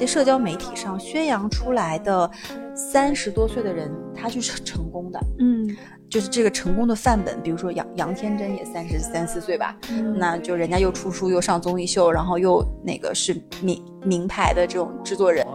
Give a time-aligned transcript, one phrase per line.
[0.00, 2.30] 这社交媒体上宣扬出来的
[2.74, 5.76] 三十多岁的人，他就是成功的，嗯
[6.08, 7.38] 就是这个成功的范本。
[7.42, 15.46] 比如说杨杨天真也三十三四岁吧，嗯那就人家又出书又上综艺秀，然后又那个是名名牌的这种制作人。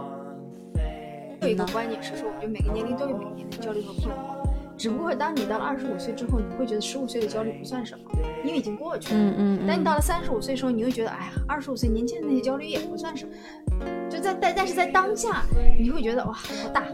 [1.42, 4.35] 有一个观点是说，我觉得每个年龄都有每个年龄的焦虑和困惑，
[4.76, 8.04] 只不过当你到了二十五岁之后，你会觉得十五岁的焦虑不算什么，
[8.44, 9.20] 因为已经过去了。
[9.20, 13.32] 嗯嗯但你到了三十五岁的时候，你会觉得，哎呀，二十五岁年轻的那些焦虑也不算什么，
[14.10, 15.42] 就在但但是在当下，
[15.80, 16.84] 你会觉得哇，好大。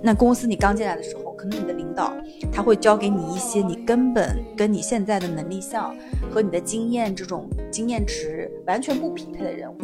[0.00, 2.12] 那公司你刚进来的时候，可能你的领导
[2.52, 5.96] 他会教给你一些你根本跟你现在的能力项
[6.30, 9.76] 和你的经验这种经验值完全不匹配的任务。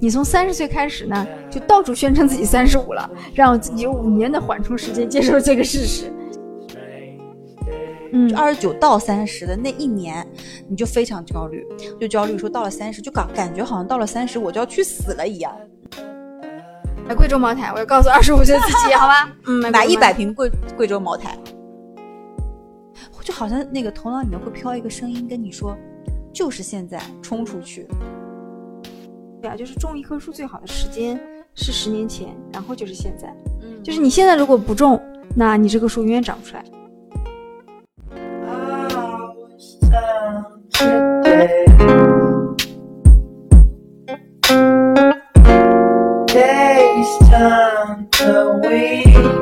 [0.00, 6.10] 你从三十岁开始呢，就到处宣称自己三十五了，让自己有五年的缓冲时间接受这个事实。
[8.12, 10.26] 嗯，二十九到三十的那一年，
[10.68, 11.64] 你就非常焦虑，
[12.00, 15.54] 就焦虑说到了三十，就感感觉好像到了三十我就要去死了一样。
[17.06, 19.30] 买贵州茅台，我要告诉二十五岁的自己，好吧？
[19.46, 20.28] 嗯，买一百瓶。
[20.28, 21.36] 瓶贵贵州茅台，
[23.22, 25.76] 就好像那个头脑里面会飘一个声音跟你说，
[26.32, 27.86] 就是现在冲出去。
[29.40, 31.18] 对啊，就是种一棵树最好的时间
[31.54, 33.34] 是十年前，然后就是现在。
[33.62, 35.00] 嗯就是你现在如果不种，
[35.34, 36.64] 那你这棵树永远长不出来。
[46.26, 49.39] Days turn to weeks.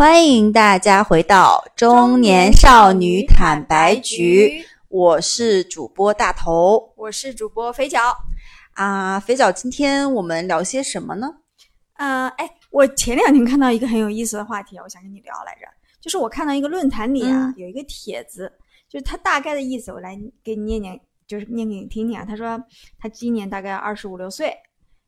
[0.00, 8.00] 欢迎大家回到中年少女坦白局，我是主播大头我是主播肥脚。
[8.72, 9.20] 啊。
[9.20, 11.28] 肥脚，今天我们聊些什么呢？
[11.98, 15.66] 呃，哎，我前两天看到一个很有意思的话题啊，我想跟你聊来着。
[16.00, 18.50] 就是我看到一个论坛里啊，嗯有一个帖子，
[18.88, 22.24] 就是它大概的意思，我来给你念念，就是念给你听听啊。
[22.26, 22.58] 他说
[22.98, 24.50] 他今年大概二十五六岁，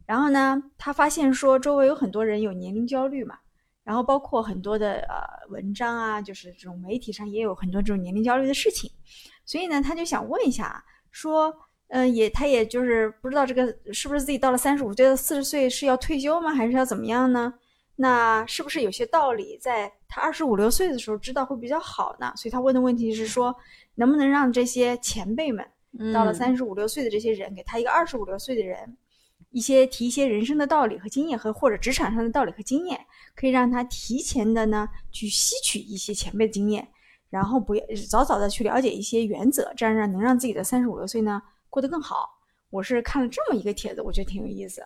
[0.05, 3.39] 然后呢，他发现说周围有很多人有年龄焦虑嘛，
[3.85, 8.91] 然后包括很多的呃文章啊，就是这种媒体上也有很多这种年龄焦虑的事情，
[9.45, 11.55] 所以呢，他就想问一下，说。
[11.95, 17.53] 嗯，也他也就是不知道这个是不是自己到了三十五岁、四十岁是要退休吗，还是要怎么样呢？
[17.97, 22.33] 那是不是有些道理在他二十五六岁的时候知道会比较好呢？
[22.35, 23.55] 所以他问的问题是说，
[23.97, 25.63] 能不能让这些前辈们
[26.15, 28.97] 到了嗯三十五六岁的这些人，给他一个二十五六岁的人，
[29.51, 32.99] 一些提一些人生的道理和经验和或者职场上的道理和经验，
[33.35, 36.87] 可以让他提前的呢去吸取一些前辈的经验，
[37.31, 41.41] 然后不要早早的去了解一些原则，这样让能让自己的三十五六岁呢
[41.71, 42.29] 过得更好。
[42.71, 44.83] 我是看了这么一个帖子，我觉得挺有意思。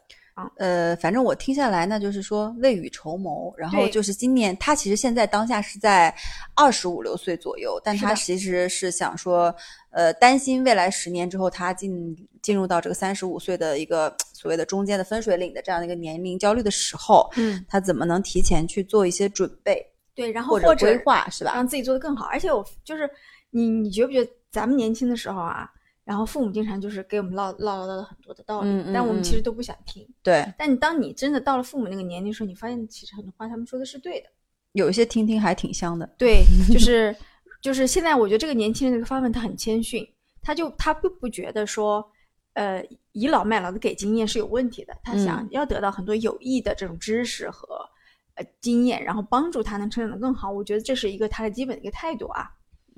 [0.57, 6.15] 呃，反正我听下来呢，就是说未雨绸缪，然后就是今年他其实现在当下是在
[6.55, 9.55] 二十五六岁左右，但他其实是想说，
[9.97, 19.83] 呃，担心未来十年之后他进进入到这个三十五岁的一个所谓的中间的分水岭的这样的一个年龄焦虑的时候，嗯，他怎么能提前去做一些准备
[20.15, 21.53] 对，然后或者规划，是吧？
[21.55, 22.27] 让自己做得更好。
[22.27, 23.09] 而且我就是
[23.49, 25.67] 你，你觉不觉得咱们年轻的时候啊，
[26.05, 30.07] 然后父母经常就是给我们唠唠唠叨很多的道理，嗯嗯但我们其实都不想听。
[30.23, 34.29] 对，但你当你真的到了父母那个年龄的时候，你发现其实很多话他们说的是对的。
[34.73, 36.07] 有一些听听还挺香的。
[36.19, 37.17] 对，就是
[37.67, 40.09] 就是现在我觉得这个年轻人这个发问他很谦逊，
[40.41, 42.09] 他就他并不觉得说，
[42.53, 47.67] 呃，倚老卖老的给经验是有问题的，他想嗯要得到很多有益的这种知识和
[48.37, 50.49] 呃经验，然后帮助他能成长得更好。
[50.49, 52.49] 我觉得这是一个他的基本的一个态度啊。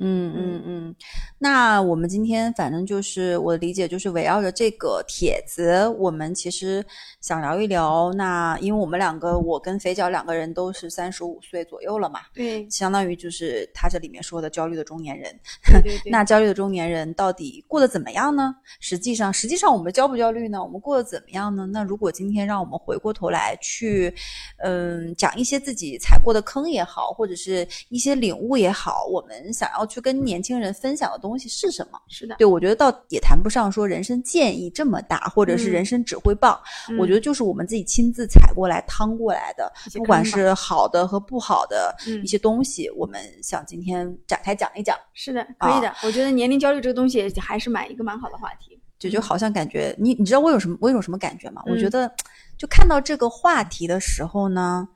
[0.00, 0.94] 嗯嗯嗯，
[1.38, 6.84] 那我们今天反正就是我的理解就是围绕着这个帖子，我们其实
[7.20, 8.12] 想聊一聊。
[8.14, 15.34] 那因为我们两个，我跟肥脚两个人都是三十五岁左右了嘛，对相当于就是他这里面说的焦虑的中年人。
[15.64, 18.54] 对对对， 那焦虑的中年人到底过得怎么样呢？
[18.78, 20.62] 实际上，实际上我们焦不焦虑呢？
[20.62, 21.66] 我们过得怎么样呢？
[21.66, 24.14] 那如果今天让我们回过头来去，
[24.58, 31.98] 嗯，讲一些自己踩过的坑也好，或者是一些领悟也好，我们想要去跟年轻人分享的东西是什么？
[32.08, 36.60] 是的，对我觉得倒也谈不上说人生建议这么大，或者是嗯人生指挥棒。
[36.98, 44.96] 我觉得得就是我们自己亲自踩过来、趟过来的，不管是好的和不好的嗯一些东西，我们想今天展开讲一讲。
[45.14, 45.88] 是的，可以的。
[45.88, 48.80] 啊我觉得年龄焦虑这个东西还是蛮一个蛮好的话题。
[48.98, 51.62] 就就好像感觉你你知道我有什么我有什么感觉吗？
[51.66, 52.14] 我觉嗯得
[52.56, 54.88] 就看到这个话题的时候呢，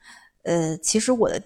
[0.43, 1.41] 呃，其实我的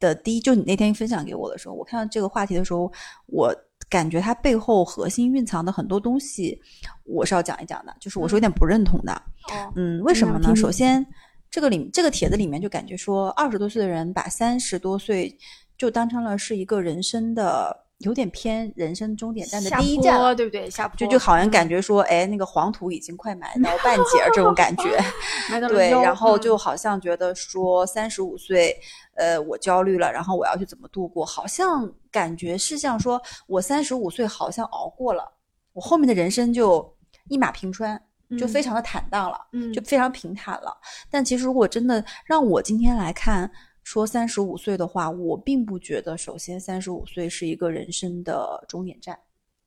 [0.00, 2.90] 的第一，就你那天分享给我的时候，我看到这个话题的时候，
[3.26, 3.54] 我
[3.88, 6.60] 感觉它背后核心蕴藏的很多东西，
[7.04, 7.94] 我是要讲一讲的。
[8.00, 10.56] 就是我是有点不认同的，哦，嗯，为什么呢？
[10.56, 11.06] 首先，
[11.50, 15.36] 这个里这个帖子里面就感觉说，二十多岁的人把三十多岁
[15.76, 20.68] 就当成了是一个人生的有点偏人生终点站的第一站对不对？
[20.68, 24.98] 下坡就就好像感觉觉说，哎，那个黄土已经快埋到半截儿这种感觉。
[25.68, 28.76] 对，然后嗯就好像觉得说三十五岁，
[29.14, 31.24] 呃，我焦虑了，然后我要去怎么度过？
[31.24, 35.30] 好像感觉是像说我三十五岁好像熬过了，
[35.72, 36.96] 我后面的人生就
[37.28, 38.00] 一马平川，
[38.38, 39.38] 就非嗯常的坦荡了。
[39.52, 40.76] 嗯就非常平坦了。
[41.10, 43.50] 但其实如果真的让我今天来看，
[43.82, 49.18] 说三十五岁的话，我并不觉得，首先三十五岁是一个人生的终点站，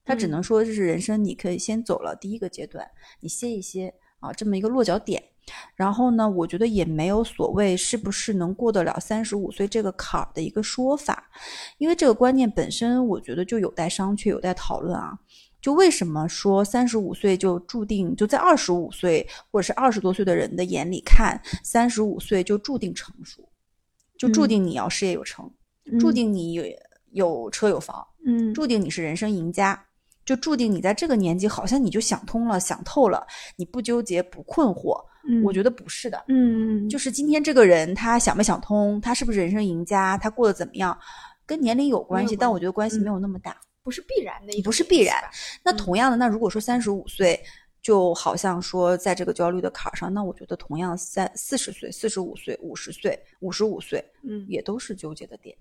[0.05, 2.89] 它只嗯能说这是人生你可以先走了第一个阶段，
[3.19, 5.23] 你歇一歇啊，这么一个落脚点。
[5.75, 11.29] 然后呢，我觉得也没有所谓是不是能过得了三十五岁这个坎儿的一个说法，
[11.79, 15.19] 因为这个观念本身，我觉得就有待商榷，有待讨论啊。
[15.61, 23.41] 就为什么说三十五岁就注定就在二十五岁或者是二十多岁的人的眼里看，三十五岁就注定成熟，
[24.23, 24.47] 就注嗯。
[24.47, 25.45] 定你要事业有成，
[25.99, 26.13] 注嗯。
[26.13, 26.63] 定你有
[27.11, 28.53] 有车有房，嗯。
[28.53, 29.77] 注定你是人生赢家，
[30.23, 33.27] 就注定你在这个年纪好像你就想通了、想透了，
[33.57, 34.95] 你不纠结、不困惑。
[35.27, 40.97] 嗯，我觉得不是的，嗯嗯就是今天这个人他想没想通，他是不是人生赢家，他过得怎么样，
[41.45, 43.55] 跟年龄有关系，但我觉得关系没嗯有那么大。
[43.83, 45.21] 不是必然的一种不是必然
[45.61, 47.37] 那同样的，那如果说三十五岁，
[47.83, 55.55] 就好像说在这个焦虑的坎儿上，那我觉得同样三四十岁、四十五岁、五十岁、五十五岁嗯，也都是纠结的点。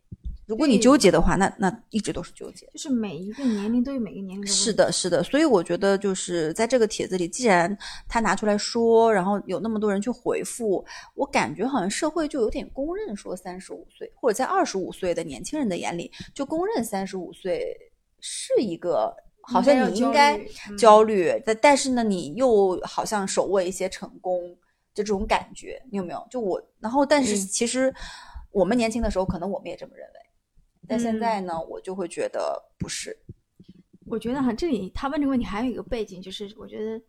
[0.46, 2.66] 如果你纠结的话，那那一直都是纠结。
[2.72, 7.76] 就是每一个年龄都有每个年龄的是的，是的，所以我觉得就是在这个帖子里，既然
[8.08, 10.84] 他拿出来说，然后有那么多人去回复，
[11.14, 17.76] 我感觉好像社会就有点公认说三十五岁，或者在二十五岁的年轻人的眼里，就公认三十五岁
[18.20, 20.39] 是一个好像你应该
[20.79, 24.56] 焦虑，但但是呢，你又好像手握一些成功，
[24.94, 26.27] 就这种感觉，你有没有？
[26.31, 27.93] 就我，然后但是嗯其实
[28.50, 30.21] 我们年轻的时候，可能我们也这么认为，
[30.89, 33.17] 但现嗯在呢，我就会觉得不是。
[34.06, 37.00] 我觉得哈，这里他问这个问题还有一个背景，就是我觉得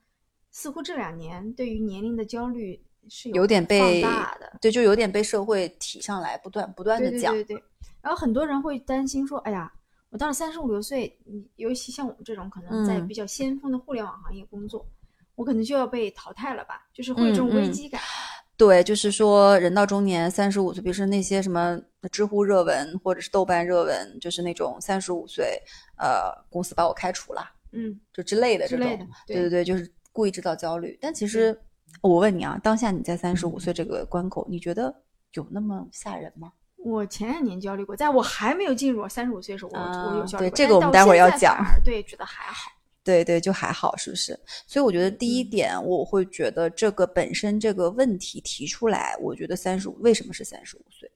[0.52, 7.34] 似乎这两年对于年龄的焦虑是有点被放大的，对，就有点被社会提上来，不断不断的讲。
[7.34, 7.64] 对对对。
[8.02, 9.72] 然后很多人会担心说，哎呀，
[10.14, 14.86] 我到了三十五六岁，你尤其像我们这种可能在嗯比较先锋的互联网行业工作，
[15.34, 18.00] 我可能就要被淘汰了吧，就是会有这种危机感。
[18.56, 21.82] 对，就是说人到中年，三十五岁，比如说那些什么
[22.12, 25.60] 知乎热文或者是豆瓣热文，就是那种三十五岁，
[25.98, 28.86] 呃，公司把我开除了，嗯，就之类的这种。
[28.86, 30.96] 之类的，对对对，就是故意制造焦虑。
[31.02, 31.60] 但其实
[32.02, 34.96] 我问你啊，当下你在三十五岁这个关口，你觉得
[35.34, 36.52] 有那么吓人吗？
[36.84, 40.50] 我前两年焦虑过，在我还没有进入我三十五岁的时候，我、我有啊焦虑过。
[40.50, 42.70] 对这个我们待会儿要讲对，觉得还好。
[43.06, 44.40] 对对，就还好，是不是？
[44.66, 51.12] 所以我觉得第一嗯点，我会觉得这个本身这个问题提出来，我觉得三十五为什么是三十五岁，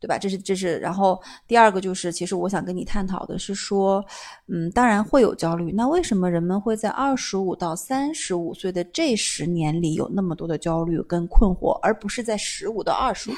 [0.00, 0.16] 对吧？
[0.18, 4.04] 这是这是，然后第二个就是，其实我想跟你探讨的是说，
[4.46, 13.34] 嗯，当然会有焦虑，那为什么人们会在二十五到三十五岁的这十年里有那么多的焦虑跟困惑，而不是在十五到二十五，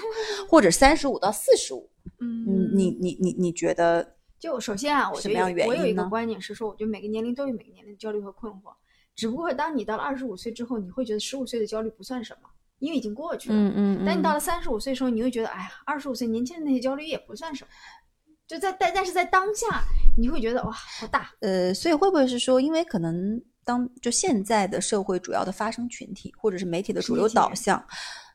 [0.49, 1.89] 或者三十五到四十五？
[2.19, 4.17] 嗯嗯，你你你你觉得？
[4.39, 8.73] 就首先啊，我觉得我有一个观点是说，我觉得每个年龄都有每个年龄的焦虑和困惑，
[9.15, 12.49] 只不过当你到了二十五岁之后，你会觉得十五岁的焦虑不算什么，
[12.81, 13.55] 因为已经过去了。
[13.55, 17.71] 嗯嗯但你到了三十五岁的时候，你会觉得，哎呀，二十五岁年轻人那些焦虑也不算什么，
[18.49, 19.85] 就在但但是在当下，
[20.19, 21.31] 你会觉得哇，好大。
[21.41, 27.83] 呃，所以会不会是说，因为可能当就现在的社会主要的发声群体，或者是媒体的主流导向，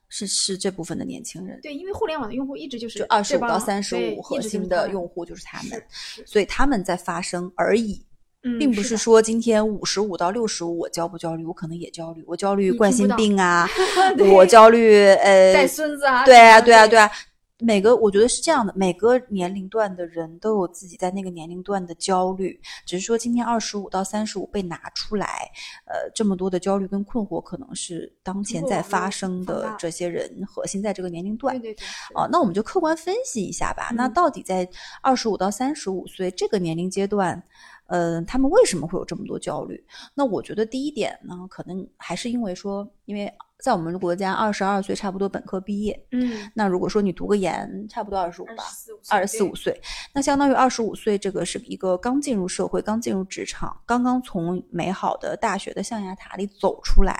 [0.07, 5.83] 是是这部分的年轻人，对，因为互联网的用户一直就是就二十五到三十五核心的用户就是他们
[6.25, 8.05] 所以他们在发声而已，
[8.45, 13.67] 嗯，并不是说今天五十五到六十五我焦不焦虑，我可能也焦虑，我焦虑冠心病啊，
[14.33, 17.11] 我焦虑呃带孙子啊，对啊，对啊，对对啊。
[17.59, 25.49] 每个我觉得是这样的，每个年龄段的人都有自己在那个年龄段的焦虑，只是说今天二十五到三十五被拿出来，
[25.85, 31.71] 呃，这么多的焦虑跟困惑，可能是当前在发生的这些人核心在这个年龄段对。
[31.71, 33.89] 对对，是哦，那我们就客观分析一下吧。
[33.95, 34.67] 那嗯到底在
[35.01, 37.41] 二十五到三十五岁这个年龄阶段，
[37.87, 39.83] 呃，他们为什么会有这么多焦虑？
[40.13, 48.63] 那我觉得第一点呢，可能还是因为说，因为在我们国家二十二岁差不多本科毕业，嗯，那如果说你读个研，差不多二十五吧，
[49.09, 49.79] 二二十四五岁，
[50.13, 57.17] 那相当于二十五岁，这个是一个刚进入社会、刚进入职场、刚刚从美好的大学的象牙塔里走出来。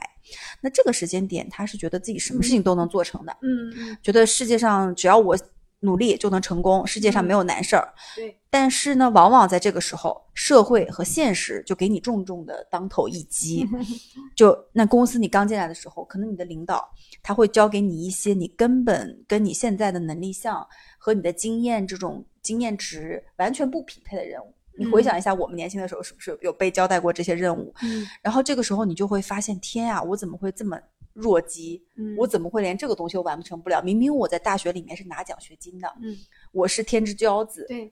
[0.60, 5.38] 那这个时间点，他是觉得自己什么事情都能做成的，嗯嗯觉得世界上只要我
[5.86, 7.94] 努力就能成功，世界上没有难事儿。
[8.16, 13.66] 对，但是呢，往往在这个时候，社会和现实就给你重重的当头一击。
[14.36, 16.90] 就那公司你刚进来的时候，可能你的领导
[17.24, 24.54] 他会交给你一些你根本跟你现在的能力项和你的经验这种经验值完全不匹配的任务。
[24.78, 27.74] 你回想一下，我们年轻的时候是不是有被交代过这些任务？
[27.82, 30.78] 嗯然后这个时候你就会发现，天啊，我怎么会这么
[31.16, 31.82] 弱鸡？
[31.96, 33.82] 嗯我怎么会连这个东西都完不成不了？
[33.82, 36.16] 明明我在大学里面是拿奖学金的，嗯，
[36.52, 37.92] 我是天之骄子，对，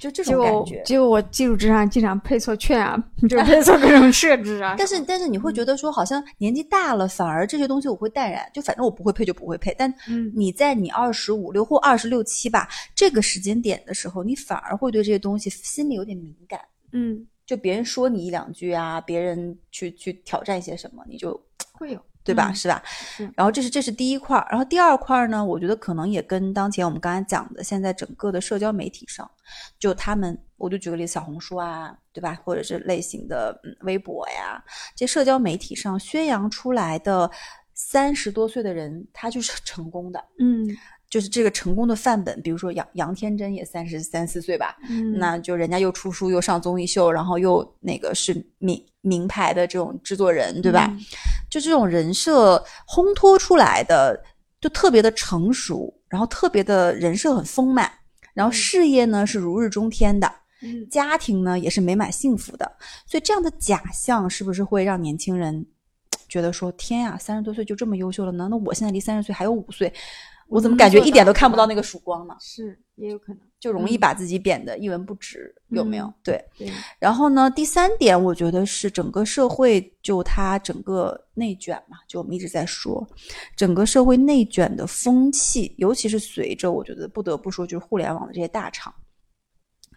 [0.00, 0.82] 就这种感觉。
[0.84, 4.74] 结果我技术之上经常配错券啊， 就配错各种设置啊。
[4.78, 9.74] 但是但是你会觉得说，好像年纪大了，反而这些东西我会淡然，就反正我不会配就不会配。
[9.78, 16.60] 但嗯你在你二十五六或二十六七吧这个时间点的时候，你反而会对这些东西心里有点敏感。
[16.92, 21.40] 嗯就别人说你一两句啊，别人去去挑战一些什么，你就
[21.72, 22.50] 会有对吧？
[22.50, 22.82] 嗯是吧？
[22.84, 29.28] 是然后这是这是第一块儿，然后第二块儿呢，我觉得可能也跟当前我们刚才讲的，现在整个的社交媒体上，
[29.78, 32.38] 就他们，我就举个例子，小红书啊，对吧？
[32.44, 34.62] 或者是类型的嗯微博呀，
[34.94, 37.30] 这社交媒体上宣扬出来的
[37.72, 40.66] 三十多岁的人，他就是成功的，嗯
[41.10, 42.40] 就是这个成功的范本。
[42.42, 50.86] 比如说杨杨天真也三十三四岁吧，嗯那就人家又出书又上综艺秀，然后又那个是名名牌的这种制作人，对吧？
[50.90, 50.98] 嗯
[51.50, 54.22] 就这种人设烘托出来的，
[54.60, 57.90] 就特别的成熟，然后特别的人设很丰满，
[58.34, 60.30] 然后事业呢是如日中天的，
[60.62, 62.70] 嗯家庭呢也是美满幸福的，
[63.06, 65.64] 所以这样的假象是不是会让年轻人
[66.28, 68.46] 觉得说，天呀，三十多岁就这么优秀了呢？
[68.50, 69.90] 那我现在离三十岁还有五岁，
[70.48, 72.34] 我怎么感觉一点都看不到那个曙光呢？
[72.40, 76.12] 是也有可能就容易把自己贬得一文不值，有没有。
[76.22, 76.42] 对
[76.98, 83.06] 然后呢，第三点，我觉得是整个社会就它整个内卷嘛，就我们一直在说，
[83.54, 88.92] 整个社会内卷的风气，尤其是随着我觉得不得不说，就是互联网的这些大厂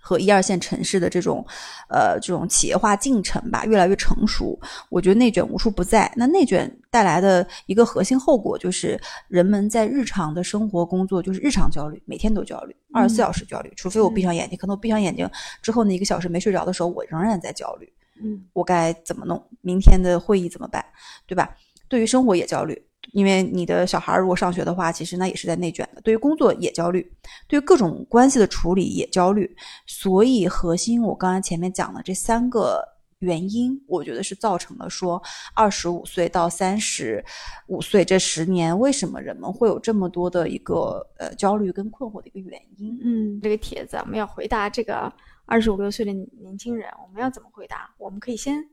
[0.02, 1.46] 和一二线城市的这种
[1.90, 6.12] 呃这种企业化进程吧，越来越成熟，我觉得内卷无处不在。
[6.18, 15.30] 那内卷带来的一个核心后果就是，人们在日常的生活工作就是日常焦虑，每天都焦虑，二十四小时焦虑，除非我闭上眼睛，可能我闭上眼睛
[15.62, 17.92] 之后那一个小时没睡着的时候，我仍然在焦虑。
[18.24, 19.44] 嗯我该怎么弄？
[19.62, 20.84] 明天的会议怎么办？
[21.26, 21.56] 对吧？
[21.88, 22.82] 对于生活也焦虑，
[23.14, 26.02] 因为你的小孩如果上学的话，其实那也是在内卷的。
[26.02, 27.12] 对于工作也焦虑，
[27.48, 29.54] 对于各种关系的处理也焦虑。
[29.86, 32.82] 所以核心我刚才前面讲的这三个
[33.20, 35.22] 原因，我觉得是造成了说
[35.54, 37.24] 二十五岁到三十
[37.68, 42.98] 五岁这十年，为什么人们会有这么多的一个呃焦虑跟困惑的一个原因。
[43.04, 45.12] 嗯，这个帖子我们要回答这个
[45.46, 47.94] 二十五六岁的年轻人，我们要怎么回答？
[47.98, 48.64] 我们可以先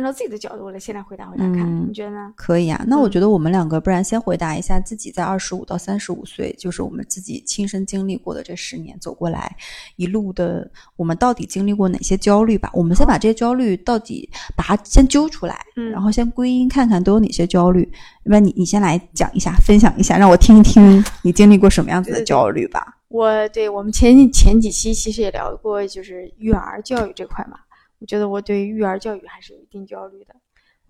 [0.00, 2.32] 按照自己的角度来先来回答回答看，嗯你觉得呢？
[2.34, 9.54] 可以啊，那我嗯觉得我们两个不然先回答一下自己在二十五到三十五岁，就是我们自己亲身经历过的这十年走过来
[9.96, 12.70] 一路的，我们到底经历过哪些焦虑吧？
[12.72, 14.26] 我们先把这些焦虑到底
[14.56, 17.82] 把它先揪出来，嗯然后先归因看看都有哪些焦虑。
[18.24, 22.96] 要不然你你先来讲一下，分享一下，让我听一听你经历过什么样子的对对对焦虑吧。
[23.08, 27.58] 我对我们前前几期其实也聊过，就是育儿教育这块嘛。
[28.00, 30.34] 我觉得我对育儿教育还是有一定焦虑的，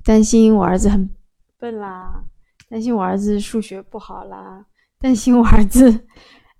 [0.05, 1.09] 担心我儿子很
[1.59, 2.25] 笨啦，
[2.69, 4.64] 担心我儿子数学不好啦，
[4.99, 6.07] 担心我儿子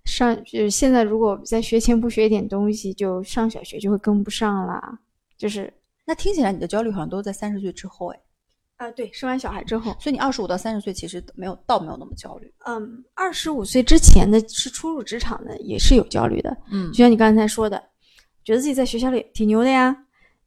[0.04, 4.99] 上就是现在如果在学前不学一点东西，就上小学就会跟不上啦。
[5.38, 5.73] 就是
[6.04, 8.21] 那听起来你的焦虑好像都是在三十岁之后，哎，
[8.76, 12.52] 啊，对，生完小孩之后，所以你二十五到三十岁其实没有倒没有那么焦虑。
[12.66, 16.54] 嗯，二十五岁之前的是初入职场的，也是有焦虑的。
[16.73, 17.83] 嗯就像你刚才说的，
[18.45, 19.97] 觉得自己在学校里挺牛的呀，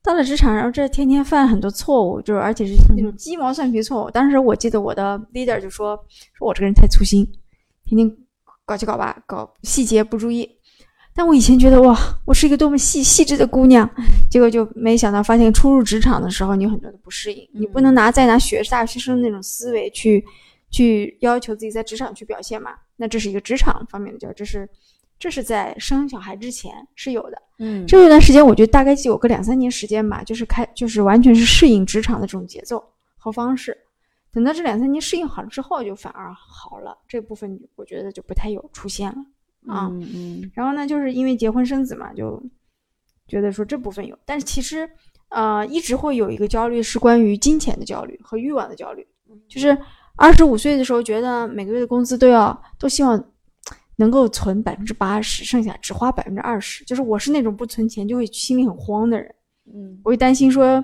[0.04, 4.12] 到了职场，然后这天天犯很多错误，就是而且是那种鸡毛蒜皮错误。
[4.12, 5.96] 当时我记得我的 leader 就说，
[6.34, 7.26] 说我这个人太粗心，
[7.86, 8.18] 天天
[8.66, 10.50] 搞七搞八，搞细节不注意。
[11.16, 13.90] 但我以前觉得哇，我是一个多么细细致的姑娘，
[14.30, 20.26] 结果就没想到发现初入职场的时候，你有很多的不适应，你不能拿再拿学大学生那种思维去
[20.70, 22.72] 去要求自己在职场去表现嘛。
[22.98, 24.68] 那这是一个职场方面的焦虑，这是
[25.18, 27.42] 这是在生小孩之前是有的。
[27.63, 32.84] 嗯这一段时间，我觉得大概就有个两三年时间吧，就是开就是完全是适应职场的这种节奏
[33.17, 33.77] 和方式。
[34.32, 39.88] 等到这两三年适应好了之后，就反而好了，这部分我觉得就不太有出现了啊。
[39.91, 42.43] 嗯嗯然后呢，就是因为结婚生子嘛，就
[43.27, 44.89] 觉得说这部分有，但是其实
[45.29, 49.08] 呃一直会有一个焦虑，是关于金钱的焦虑和欲望的焦虑。
[49.48, 49.77] 就是
[50.15, 53.24] 二十五岁的时候，觉得每个月的工资都要都希望
[54.04, 56.84] 能够存百分之八十，剩下只花百分之二十。
[56.84, 59.34] 就是我是那种不存钱就会心里很慌的人，
[59.74, 60.84] 嗯我会担心说，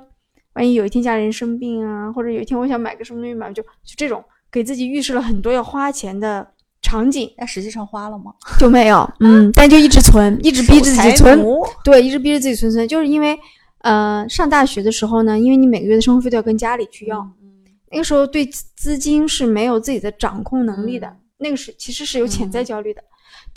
[0.54, 6.48] 万一有一天家里人生病啊，或者有一天我想买个什么东西买，就就这种给自己预设了很多要花钱的
[6.82, 8.34] 场景但实际上花了吗？
[8.58, 11.38] 就没有，嗯， 但就一直存，一直逼着自己存，
[11.84, 13.38] 对，一直逼着自己存存，就是因为
[13.80, 17.50] 呃上大学的时候呢，因为你每个月的生活费都要跟家里去要，嗯
[17.92, 23.02] 那个时候对资资金是没有自己的掌控能力的，嗯那个是其实是有潜在焦虑的。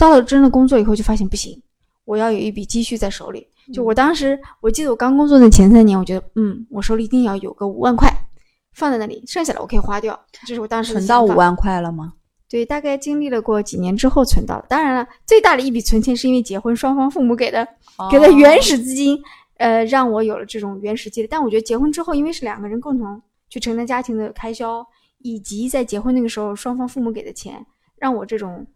[0.03, 1.57] 到了真的工作以后，就发现不行，
[2.03, 3.47] 我要有一笔积蓄在手里。
[3.73, 8.09] 就嗯我当时，我记得我刚工作的前三年，我觉得，嗯，我手里一定要有个五万块
[8.73, 10.19] 放在那里，剩下的我可以花掉。
[10.45, 10.91] 这是我当时。
[10.91, 12.11] 存到五万块了吗？
[12.49, 14.65] 对，大概经历了过几年之后存到了。
[14.67, 17.65] 当然了，最大的一笔存钱是因为结婚，双方父母给的
[18.11, 19.17] 给的原始资金，
[19.55, 21.27] 呃，让我有了这种原始积累。
[21.29, 24.85] 但我觉得结婚之后，因为是两个人共同去承担家庭的开销，
[25.19, 28.67] 以及在结婚那个时候双方父母给的钱，让我这种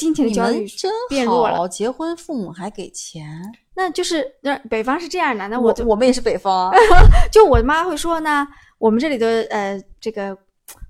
[0.00, 1.56] 金钱的你焦虑们真变弱了。
[1.56, 3.28] 好，结婚父母还给钱。
[3.74, 6.76] 那就是那北方是这样的，那就我我们也是北方啊，
[7.30, 8.46] 就我妈会说呢，
[8.78, 10.36] 我们这里的呃这个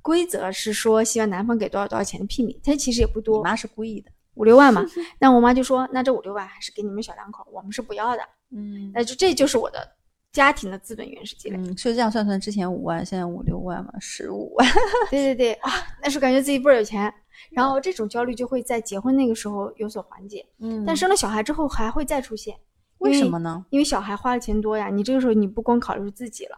[0.02, 3.38] 规则是说希望男方给多少多少钱的聘礼，但其实也不多。
[3.38, 4.11] 我，妈是故意的。
[4.35, 4.85] 五六万嘛。
[5.19, 8.23] 那我妈就说，那这五六万还是给你们小两口，我们是不要的。
[8.52, 9.87] 嗯那就这就是我的
[10.33, 11.57] 家庭的资本原始积累。
[11.57, 14.67] 嗯，所以这样算算，之前五万，现在五六万嘛，十五万。
[15.11, 17.12] 对对对，哇，那时候感觉自己倍儿有钱，
[17.51, 22.57] 然后这种焦虑就会在结婚那个时候有所缓解，嗯但生了小孩之后还会再出现。
[22.99, 23.65] 为什么呢？
[23.71, 26.57] 因为小孩花的钱多呀，你这个时候你不光考虑自己了，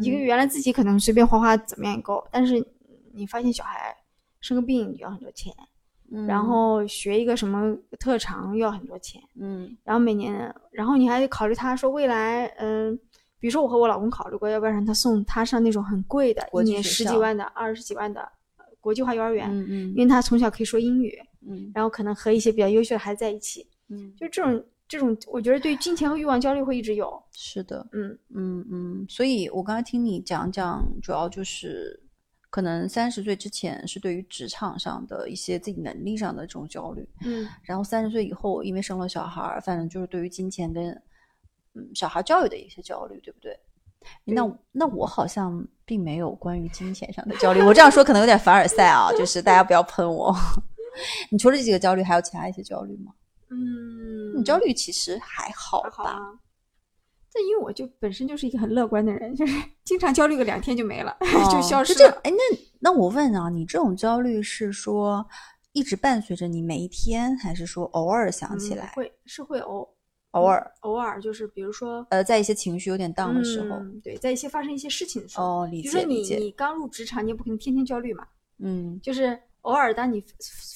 [0.00, 2.66] 一个嗯原来自己可能随便花花怎么样也够，但是
[3.12, 3.94] 你发现小孩
[4.40, 5.52] 生个病要很多钱，
[6.10, 12.98] 嗯然后学一个什么特长要很多钱，嗯然后每年，然后你还得考虑他说未来，嗯、
[13.38, 18.28] 比如说我和我老公考虑过，要不要让他送他上那种很贵的，一年十几万的、二十几万的呃
[18.84, 19.88] 国际化幼儿园，嗯嗯。
[19.96, 21.72] 因为他从小可以说英语，嗯。
[21.74, 28.18] 然后可能和一些比较优秀的孩子在一起，嗯，就这种这种，我觉得对金钱和欲望焦虑会一直有，是的，嗯。
[28.34, 31.98] 嗯嗯，所以我刚才听你讲讲，主要就是
[32.50, 37.48] 可能三十岁之前是对于职场上的一些自己能力上的这种焦虑，嗯。
[37.62, 40.90] 然后三十岁以后，因为生了小孩儿，反正就是对于金钱跟
[41.72, 43.58] 嗯小孩教育的一些焦虑，对不对？
[44.24, 50.34] 那那我好像并没有关于金钱上的焦虑，我这样说可能有点凡尔赛啊，就是大家不要喷我。
[51.30, 53.12] 你除了这几个焦虑，还有其他一些焦虑吗？
[53.50, 55.90] 嗯，你焦虑其实还好吧？
[55.90, 56.20] 还好啊。
[57.32, 61.16] 但因为我就本身就是一个很乐观的人，就是经常焦虑个两天就没了，
[61.50, 61.98] 就消失了。
[61.98, 65.26] 这哎，那那我问啊，你这种焦虑是说
[65.72, 68.86] 一直伴随着你每一天，还是说偶尔想起来？
[68.86, 69.88] 嗯会是会偶
[70.34, 78.26] 偶尔，偶尔就是比如说呃，在一些情绪有点 down 的时候，嗯，对，在一些发生一些事情的时候，哦，理比如说你解理解，你刚入职场，你也不可能天天焦虑嘛，
[78.58, 80.22] 嗯就是偶尔当你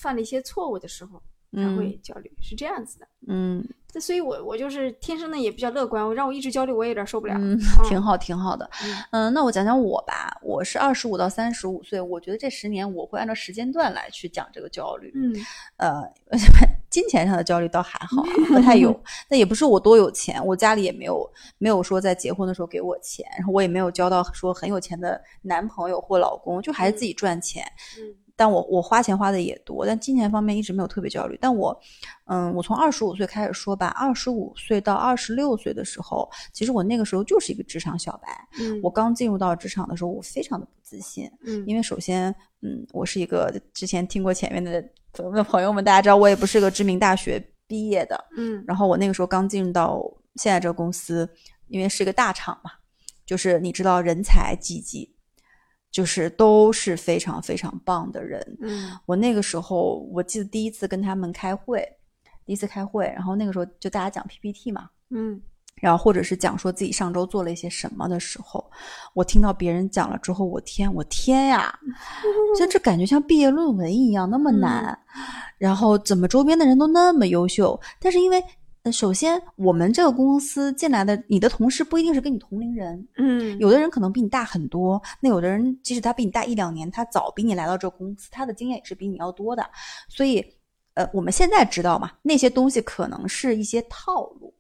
[0.01, 1.19] 犯了一些错误的时候
[1.53, 3.09] 才嗯会焦虑，是这样子的。
[3.27, 7.35] 嗯这所以我我就是天生的也比较乐观，我让我一直焦虑，我也有点受不了。
[7.39, 8.69] 嗯，嗯挺好挺好的。
[8.85, 15.11] 嗯嗯，那我讲讲我吧，我是二十五到三十五岁，我觉得这十年我会按照时间段来去讲这个焦虑。
[15.15, 15.35] 嗯
[15.79, 16.03] 呃，
[16.91, 18.99] 金钱上的焦虑倒还好啊，不太有。
[19.29, 27.65] 那也不是我多有钱，我家里也没有没有说在结婚的时候给我钱，然后我也没有交到说很有钱的男朋友或老公，就还是自己赚钱。
[27.99, 31.37] 嗯但我我花钱花的也多，但金钱方面一直没有特别焦虑。
[31.41, 31.77] 但我，
[32.27, 38.29] 嗯，我从二十五岁开始说吧，二十五岁到二十六岁的时候，其实我那个时候就是一个职场小白。
[38.61, 44.85] 嗯，我刚进入到职场的时候，我非常的不自信，嗯因为首先，嗯，我是一个之前听过前面的
[45.19, 50.03] 我们的朋友们，大家知道我也不是个知名大学毕业的，嗯然后我那个时候刚进入到
[50.37, 51.29] 现在这个公司，
[51.69, 52.71] 因为是一个大厂嘛，
[53.25, 55.15] 就是你知道人才济济，
[55.91, 58.41] 就是都是非常非常棒的人。
[58.61, 61.87] 嗯我那个时候我记得第一次跟他们开会，
[62.45, 65.41] 第一次开会，然后那个时候就大家讲 PPT 嘛，嗯
[65.81, 68.65] 然后或者是讲说自己上周做了一些什么的时候，
[69.15, 71.79] 我听到别人讲了之后，我天，我天呀，
[72.59, 74.99] 像这感觉像毕业论文一样那么难，
[75.59, 78.43] 然后怎么周边的人都那么优秀，但是因为。
[78.85, 89.69] 呃首先，我们这个公司进来的你的同事不一定是跟你同龄人，嗯，有的人可能比你大很多，那有的人即使他比你大一两年，他早比你来到这个公司，他的经验也是比你要多的。
[90.09, 90.39] 所以，
[90.95, 94.55] 呃，我们现在知道嘛，那些东西可能是一些套路，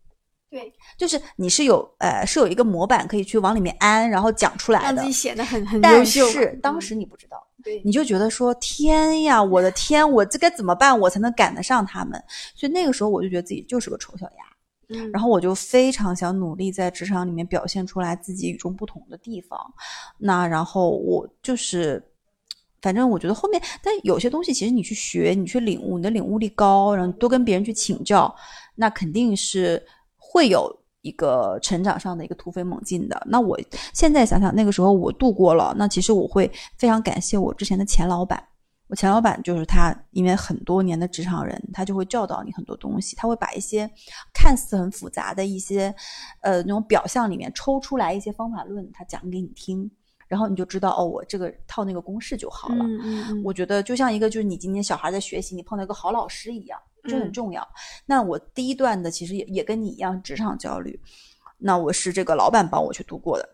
[0.51, 5.13] 对，就是你是有呃是有一个模板可以去往里面安，然后讲出来的让自己。
[5.13, 6.33] 显得很很优但秀但。
[6.33, 12.23] 是当嗯时你不知道，对你就觉得说天呀，我的天，我这该怎么办，我才能赶得上他们？
[12.55, 14.49] 所以那个时候我就觉得自己就是个丑小鸭。
[14.91, 19.61] 嗯，然后我就非常想努力在职场里面表现出来自己与众不同的地方。
[20.17, 22.03] 那然后我就是，
[22.81, 28.35] 反正我觉得后面，但有些东西其实你去学，你去领悟，你的领悟力高，然后多跟别人去请教，
[28.77, 29.85] 那肯定是
[30.29, 30.77] 会有。
[31.03, 33.59] 一个成长上的一个突飞猛进的，那我
[33.95, 38.43] 现在想想，那个时候我度过了，那其实我会非常感谢我之前的前老板，
[38.89, 43.89] 我前老板就是他，因为很多年的职场人，他就会教导你很多东西，他会把一些
[44.35, 45.95] 看似很复杂的一些，
[46.43, 49.89] 呃，那种表象里面抽出来一些方法论，他讲给你听，
[50.27, 52.85] 然后你就知道哦，我这个套那个公式就好了。
[52.85, 56.79] 嗯嗯嗯，我觉得就像一个就是你今天小孩在学习，你碰到一个好老师一样，
[57.09, 57.67] 这很嗯重要。
[58.07, 61.01] 那我第一段的其实也也跟你一样，职场焦虑。
[61.57, 63.49] 那我是这个老板帮我去度过的。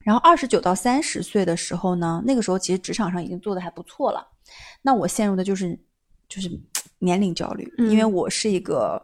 [0.00, 4.26] 然后二十九到三十岁的时候呢，那个时候其实职场上已经做的还不错了。
[4.82, 5.78] 那我陷入的就是
[6.28, 6.50] 就是
[6.98, 9.00] 年龄焦虑，因为嗯我是一个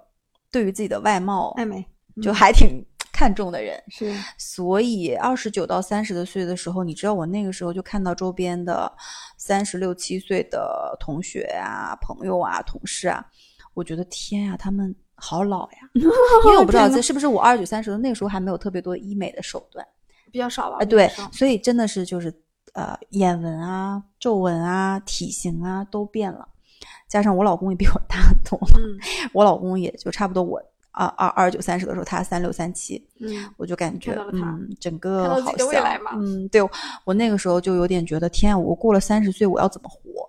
[0.51, 1.87] 对于自己的外貌爱美
[2.21, 3.83] 就还挺 看重的人。
[3.89, 8.93] 是 所以二十九到三十的岁的时候，你知道我那个时候就看到周边的
[9.37, 13.25] 三十六七岁的同学啊、朋友啊、同事啊，
[13.79, 15.79] 我觉得天呀，他们好老呀！
[15.95, 19.87] 因为我不知道这是不是我二十九三十的那个时候还没有特别多医美的手段，
[20.33, 20.79] 比较少吧？
[20.81, 22.35] 哎，对所以真的是就是
[22.73, 26.49] 呃眼纹啊、皱纹啊、体型啊都变了，
[27.09, 28.99] 加上我老公也比我大很多，嗯
[29.33, 30.61] 我老公也就差不多我
[30.91, 36.61] 二二二十九三十的时候，他三六三七，嗯我就感觉嗯，整个好像来嘛嗯，对
[37.05, 40.29] 我那个时候就有点觉得天啊，我过了三十岁我要怎么活？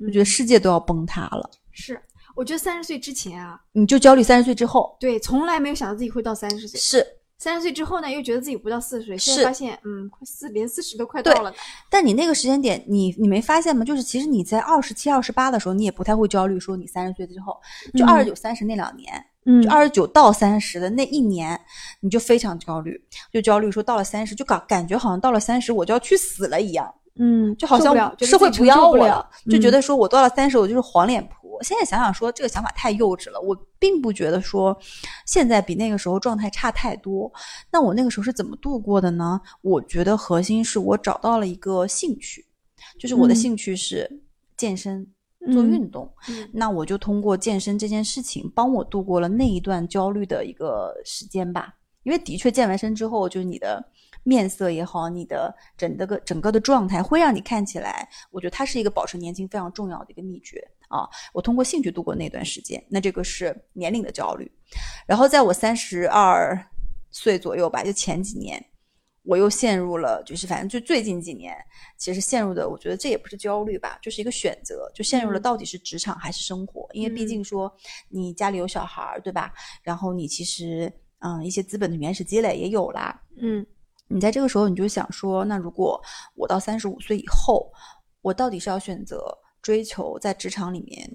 [0.00, 1.50] 我觉得嗯世界都要崩塌了。
[1.70, 2.00] 是，
[2.34, 6.78] 我觉得三十岁之前啊，你就焦虑三十岁之后对，从来没有想到自己会到三十岁。
[6.78, 7.06] 是，
[7.38, 11.56] 三十岁之后呢，又觉得自己不到四十岁，现是在发现，嗯，快四连四十都快到了呢。
[11.88, 13.84] 但你那个时间点，你你没发现吗？
[13.84, 17.56] 就是其实你在二十七、二十八的时候，你也不太会焦虑，说你三十岁之后，
[17.96, 19.12] 就嗯二十九、三十那两年，
[19.46, 21.60] 嗯就二十九到三十的那一年，
[22.00, 23.00] 你就非常焦虑，
[23.32, 26.92] 就焦虑说到了三十，就感感觉好像到了三十我就要去死了一样。
[27.18, 31.62] 嗯，就好像社会不要我了，就觉嗯得说我到了三十，我就是黄脸婆。
[31.62, 33.40] 现在想想说，这个想法太幼稚了。
[33.40, 34.76] 我并不觉得说
[35.26, 37.32] 现在比那个时候状态差太多。
[37.70, 39.40] 那我那个时候是怎么度过的呢？
[39.62, 42.44] 我觉得核心是我找到了一个兴趣，
[42.98, 44.22] 就是我的嗯兴趣是
[44.56, 45.06] 健身。
[45.52, 51.74] 做嗯运动，嗯那我就通过健身这件事情，帮我度过了那一段焦虑的一个时间吧。
[52.02, 53.84] 因为的确健完身之后，就是你的
[54.24, 61.08] 面色也好，你的整个个整个的状态会让你看起来，我觉得它是一个保持年轻非常重要的一个秘诀啊。
[61.32, 64.50] 我通过兴趣度过那段时间，那这个是年龄的焦虑。
[65.06, 66.58] 然后在我三十二
[67.10, 68.64] 岁左右吧，就前几年，
[69.22, 71.56] 我又陷入了，就是反正就最近几年，
[71.96, 76.88] 其实陷入的，我觉得这也不是焦虑吧，就是一个选择，就陷入了嗯到底是职场还是生活。
[76.92, 77.72] 因为毕嗯竟说
[78.08, 79.52] 你家里有小孩儿，对吧？
[79.82, 83.64] 然后你其实嗯一些资本的原始积累也有啦，嗯
[84.08, 86.00] 你在这个时候你就想说，那如果
[86.34, 87.72] 我到三十五岁以后，
[88.20, 91.10] 我到底是要选择追求在职场里面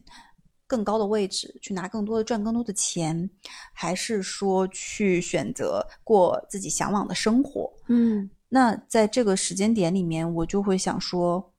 [0.66, 3.30] 更高的位置，去拿更多的赚更多的钱，
[3.74, 7.72] 还是说去选择过自己向往的生活？
[7.88, 11.54] 嗯那在这个时间点里面，我就会想说，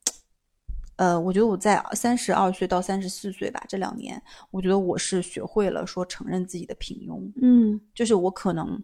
[0.96, 8.82] 呃，我觉得我在三十二岁到三十四岁吧，这两年，我觉得我是学会了说承认自己的平庸，嗯就是我可能。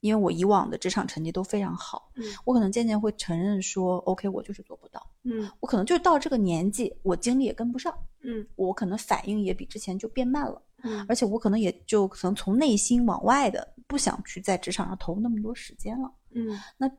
[0.00, 2.24] 因为我以往的职场成绩都非常好，嗯。
[2.44, 5.50] 我可能渐渐会承认说，OK，我就是做不到，嗯。
[5.60, 8.46] 我可能就是到这个年纪，我精力也跟不上，嗯。
[8.56, 11.04] 我可能反应也比之前就变慢了，嗯。
[11.08, 16.10] 而且我可能也就可能从内心往外的不想去在职场上投入那么多时间了。
[16.32, 16.58] 嗯。
[16.76, 16.90] 那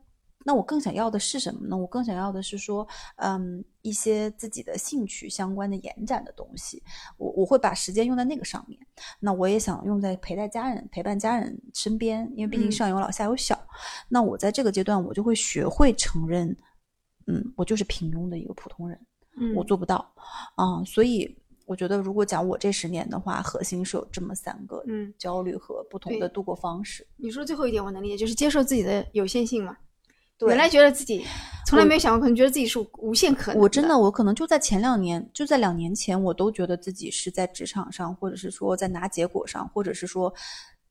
[0.54, 1.76] 我更想要的是什么呢？
[1.76, 6.82] 我更想要的是说，嗯，一些自己的兴趣相关的延展的东西，
[7.16, 8.78] 我我会把时间用在那个上面。
[9.20, 13.58] 那我也想用在陪伴家人、陪伴家人身边，因为毕竟嗯上有老下有小。
[14.08, 16.56] 那我在这个阶段，我就会学会承认，
[17.26, 18.98] 嗯，我就是平庸的一个普通人，
[19.38, 20.12] 嗯，我做不到
[20.56, 27.06] 啊、所以我觉得，如果讲我这十年的话，核心是有这么三个嗯，焦虑和不同的度过方式。
[27.16, 29.76] 你说最后一点我能理解，就是接受自己的有限性嘛。
[30.46, 31.24] 对原来觉得自己
[31.66, 33.60] 从来没有想过，可能觉得自己是无限可能。
[33.60, 40.32] 我真的，，我可能就在前两年，就在两年前，我都觉得自己是在职场上，或者是说在拿结果上，或者是说，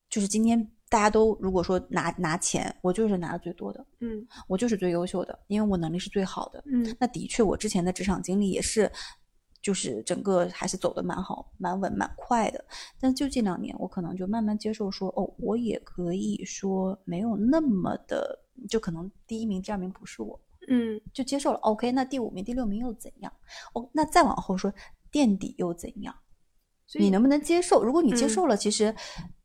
[0.09, 6.63] 就是今天大家都如果说拿拿钱，我就是拿的最多的，嗯我就是最优秀的，因为我能力是最好的。
[6.65, 8.91] 嗯那的确，我之前的职场经历也是，
[9.61, 12.65] 就是整个还是走的蛮好、蛮稳、蛮快的。
[12.99, 21.59] 但就近两年，我可能就慢慢接受说，哦，我也可以说没有那么的，就可能第一名、第二名不是我，嗯就接受了。
[21.59, 23.31] OK，那第五名、第六名又怎样？
[23.73, 24.73] 哦，那再往后说
[25.11, 26.15] 垫底又怎样？
[26.99, 27.83] 你能不能接受？
[27.83, 28.93] 如果你接嗯受了，其实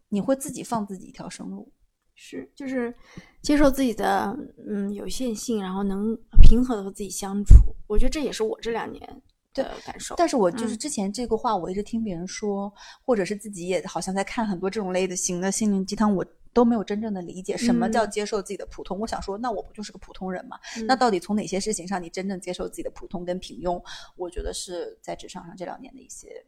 [0.09, 1.73] 你会自己放自己一条生路。
[2.19, 2.95] 是就是
[3.43, 4.35] 接受自己的
[4.67, 7.55] 嗯有限性，然后能平和的和自己相处。
[7.87, 10.15] 我觉得这也是我这两年的感受。
[10.17, 12.73] 但是我就是嗯之前这个话，我一直听别人说，
[13.05, 16.25] 或者是自己也好像在看很多这种类的型的心灵鸡汤，我
[16.57, 18.99] 都没有真正的理解什么叫嗯接受自己的普通。
[18.99, 20.59] 我想说，那我不就是个普通人吗？
[20.79, 23.79] 嗯那到底从哪些事情上你真正接受自己的普通跟平庸？
[24.17, 26.43] 我觉得是在职场上这两年的一些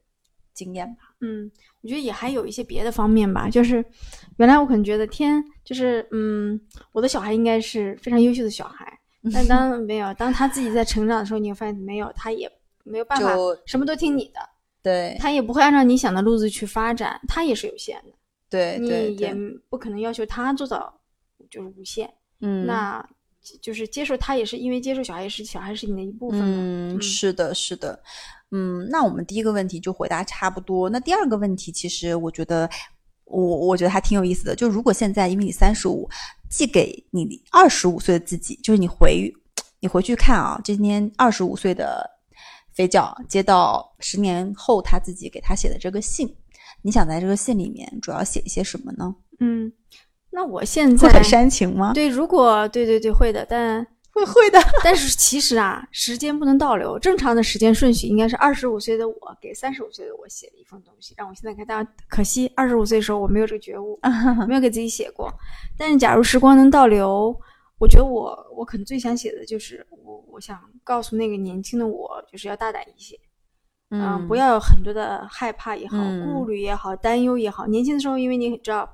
[0.54, 1.14] 经验吧。
[1.20, 1.50] 嗯，
[1.82, 3.84] 我觉得也还有一些别的方面吧，就是
[4.38, 6.58] 原来我可能觉得天，就是嗯，
[6.92, 8.98] 我的小孩应该是非常优秀的小孩，
[9.30, 12.50] 但当没有，当他自己在成长的时候，你会发现没有，他也
[12.82, 14.40] 没有办法什么都听你的，
[14.82, 18.12] 对他也不会按照你想的路子去发展，他也是有限的，你
[18.50, 19.34] 对你也，
[19.68, 21.00] 不可能要求他做到
[21.50, 22.08] 就是无限，
[22.40, 23.06] 嗯，那
[23.62, 27.02] 就是接受他也是因为接受小孩也是小孩是你的一部分嘛，嗯，嗯。
[27.02, 27.98] 是的，是的，
[28.50, 30.90] 嗯，那我们第一个问题就回答差不多。
[30.90, 32.68] 那第二个问题，其实我觉得，
[33.24, 34.54] 我我觉得还挺有意思的。
[34.54, 36.08] 就如果现在因为你三十五，
[36.50, 39.32] 寄给你二十五岁的自己，就是你回
[39.80, 42.08] 你回去看啊，今天二十五岁的
[42.72, 46.34] 肥脚接到十年后他自己给他写的这个信，
[46.82, 49.14] 你想在这个信里面主要写一些什么呢？
[49.40, 49.72] 嗯，
[50.30, 51.92] 那我现在会很煽情吗？
[51.94, 54.58] 对，如果对对对会的，但 会会的。
[54.82, 61.64] 但是其实啊，时间不能倒流，正常的时间顺序应该是二十五岁的我给三十五岁的我写的一封东西，让我现在看。
[61.66, 63.98] 但可惜二十五岁的时候我没有这个觉悟，
[64.48, 65.32] 没有给自己写过。
[65.76, 67.32] 但是假如时光能倒流，
[67.78, 73.16] 我觉得我我可能最想写的就是我我想告诉那个年轻的我，就是要大胆一些，
[73.90, 77.66] 嗯，不要有很多的害怕也好，嗯顾虑也好，担忧也好。
[77.66, 78.88] 年轻的时候，因为你知道，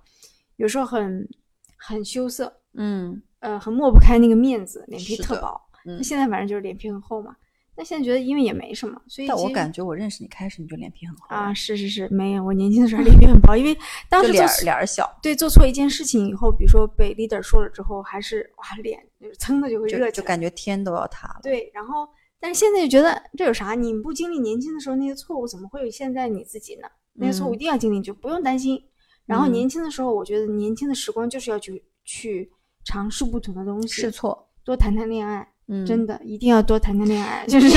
[0.57, 1.29] 有时候很
[1.77, 5.61] 很羞涩，嗯呃，很抹不开那个面子，脸皮特薄。
[6.03, 7.35] 现在反正就是脸皮很厚嘛。
[7.77, 13.77] 那现在觉得因为也没什么，所以但我感觉我认识你开始你就脸皮很厚啊，是是是，没有，我年轻的时候脸皮很薄，因为
[14.09, 20.11] 当时脸儿小，对做错一件事情以后，比如说被 leader 说了之后，还是哇脸就是噌的就会热就起来。
[20.13, 21.41] 就感觉天都要塌了。
[21.43, 22.09] 对，然后
[22.45, 23.75] 但是现在就觉得这有啥？
[23.75, 26.87] 你不经历年轻的时候那些错误，怎么会有现在你自己呢？
[27.15, 28.79] 那些错误嗯一定要经历，就不用担心。
[29.25, 32.53] 然后嗯年轻的时候，我觉得年轻的时光就是要去去
[32.85, 37.71] 尝试不同的东西，试错，多谈谈恋爱，嗯，真的一定要多谈谈恋爱， 就是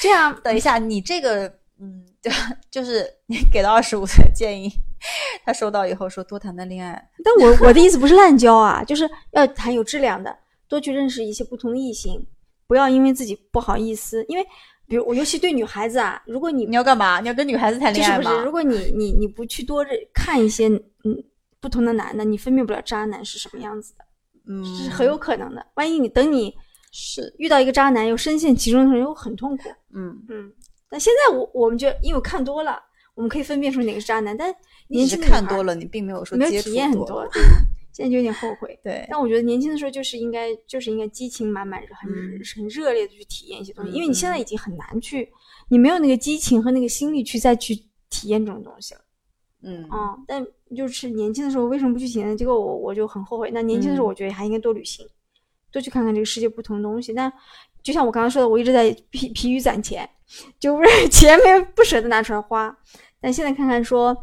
[0.00, 0.34] 这样。
[0.42, 1.46] 等一下，你这个，
[1.78, 2.30] 嗯，就
[2.70, 4.70] 就是你给到二十五岁的建议，
[5.44, 10.34] 他收到以后说多谈谈恋爱，但我我的意思不是滥交啊，就是要谈有质量的，
[10.68, 12.26] 多去认识一些不同的异性，
[12.68, 14.46] 不要因为自己不好意思，因为
[14.86, 17.18] 比如我尤其对女孩子啊，如果你你要干嘛？
[17.20, 18.22] 你要跟女孩子谈恋爱吗？
[18.22, 21.24] 就是不是，如果你你你不去多看一些嗯
[21.60, 24.04] 不同的男的，你分辨不了渣男是什么样子的，
[24.48, 25.66] 嗯，这是很有可能的。
[25.74, 26.54] 万一你等你
[26.92, 29.70] 是，遇到一个渣男又深陷其中的时候，又很痛苦。
[29.94, 30.52] 嗯，嗯，
[30.88, 32.78] 但现在我我们就因为我看多了，
[33.14, 34.54] 我们可以分辨出哪个是渣男，但
[34.88, 37.26] 你是年轻看多了，你并没有说没有体验很多
[37.98, 38.78] 现在就有点后悔。
[38.80, 45.28] 对，但我觉得年轻的时候就是应该就是应该激情满满、很、嗯很热烈的去体验一些东西，嗯因为你现在已经很难去，
[45.68, 47.74] 你没有那个激情和那个心力去再去
[48.08, 49.00] 体验这种东西了。
[49.64, 52.36] 嗯啊、但就是年轻的时候为什么不去体验？
[52.36, 53.50] 结果我我就很后悔。
[53.52, 55.04] 那年轻的时候，嗯我觉得还应该多旅行，
[55.72, 57.12] 多去看看这个世界不同的东西。
[57.12, 57.32] 但
[57.82, 60.08] 就像我刚刚说的，我一直在疲疲于攒钱，
[60.60, 62.72] 就不是 钱没不舍得拿出来花。
[63.20, 64.16] 但现在看看说，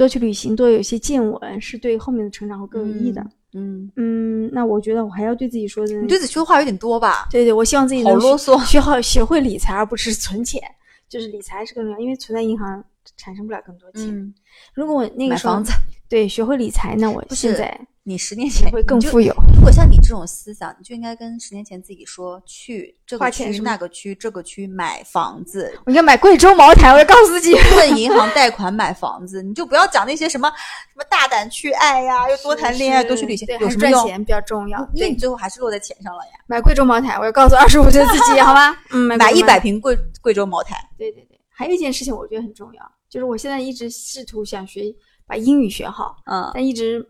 [0.00, 3.22] 多去旅行，多有一些见闻，是对后面的成长会更有意义的。
[3.52, 7.28] 嗯，嗯，那我觉得我还要对自己说的，你对自己说的话有点多吧？
[7.30, 10.58] 对对，我希望自己好能啰嗦学好学会理财，而不是存钱。
[11.06, 12.82] 就是理财是更重要，因为存在银行
[13.16, 14.08] 产生不了更多钱。
[14.08, 14.34] 嗯，
[14.74, 15.72] 如果我那个时候买房子，
[16.08, 19.32] 对学会理财，那我现在你十年前会更富有。
[19.54, 27.54] 如果像你这种思想，你就应该跟十年前自己说，去这个区、那个区、这个区买房子，我应该买贵州茅台，我要告诉自己。
[27.54, 34.78] 问银行贷款买房子，你就不要讲那些什么什么大胆去爱呀，又多谈恋爱，多去旅行对，，有什么赚钱比较重要。
[34.86, 36.32] 对因为你，最后还是落在钱上了呀。
[36.48, 38.76] 买贵州茅台，我要告诉二十五岁的自己，好吗？
[38.90, 39.60] 嗯， 买一百。
[39.60, 41.29] 瓶贵贵州茅台，对对对，
[41.60, 44.82] 还有一件事情我觉得很重要，就是我现在一直试图想学
[45.26, 47.06] 把英语学好，嗯，但一直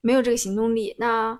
[0.00, 0.92] 没有这个行动力。
[0.98, 1.38] 那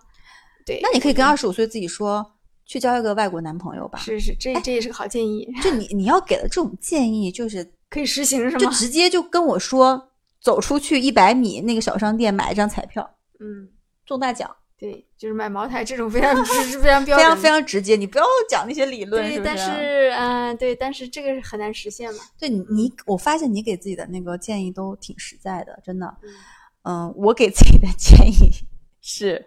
[0.64, 2.24] 对，那你可以跟二十五岁自己说，
[2.64, 3.98] 去交一个外国男朋友吧。
[3.98, 8.58] 是是，这这也是个好建议，就你你要给的这种建议，就是可以实行是吗？
[8.58, 13.02] 就直接就跟我说，走出去一百米那个小商店买一张彩票
[13.40, 13.68] 嗯，
[14.06, 14.48] 中大奖，
[14.84, 17.96] 对，就是买茅台这种非常是非常标准， 非常非常直接。
[17.96, 22.20] 你不要讲那些理论，对，但是嗯、呃对，但是这个是很难实现嘛。
[22.38, 26.06] 对你你，我发现你给自己的那个建议都挺实在的，真的。
[26.22, 26.28] 嗯
[26.82, 28.50] 嗯，我给自己的建议
[29.00, 29.42] 是，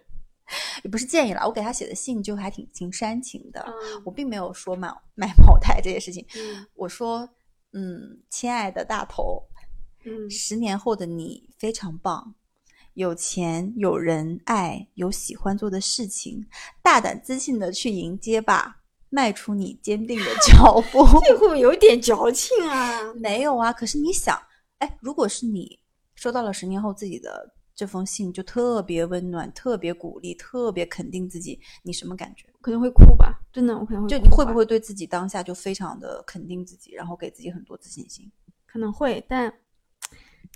[0.83, 3.63] 也不是建议了，我给他写的信就还挺挺煽情的。
[3.67, 7.29] 嗯我并没有说买买茅台这些事情，嗯我说，
[7.73, 9.43] 嗯，亲爱的大头，
[10.03, 12.33] 嗯十年后的你非常棒，
[12.97, 16.43] 有钱、有人爱、有喜欢做的事情，
[16.81, 18.77] 大胆自信的去迎接吧，
[19.09, 21.05] 迈出你坚定的脚步。
[21.23, 23.13] 这会不会有点矫情啊？
[23.21, 24.35] 没有啊，可是你想，
[24.79, 25.77] 哎，如果是你
[26.15, 32.47] 收到了十年后自己的这封信就特别温暖，特别鼓励，特别肯定自己，你什么感觉？
[32.61, 38.31] 可能会哭吧，真的，我可能会就你会不会对自己当下就非常的肯定自己，然后给自己很多自信心？
[38.65, 39.53] 可能会，但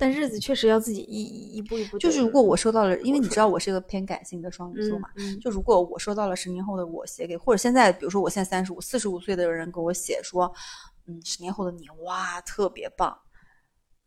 [0.02, 2.00] 但日子确实要自己一一一步一步。
[2.00, 10.52] 就是如果我收到了，因为你知道我是一个偏感性的双鱼座嘛，嗯，嗯就如果我收到了十年后的我写给，或者现在比如说我现在三十五、四十五岁的人给我写说，
[11.06, 13.16] 嗯，十年后的你哇特别棒，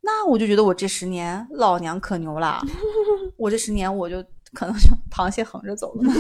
[0.01, 2.61] 那我就觉得我这十年老娘可牛了，
[3.39, 4.21] 我这十年我就
[4.53, 6.03] 可能就螃蟹横着走了，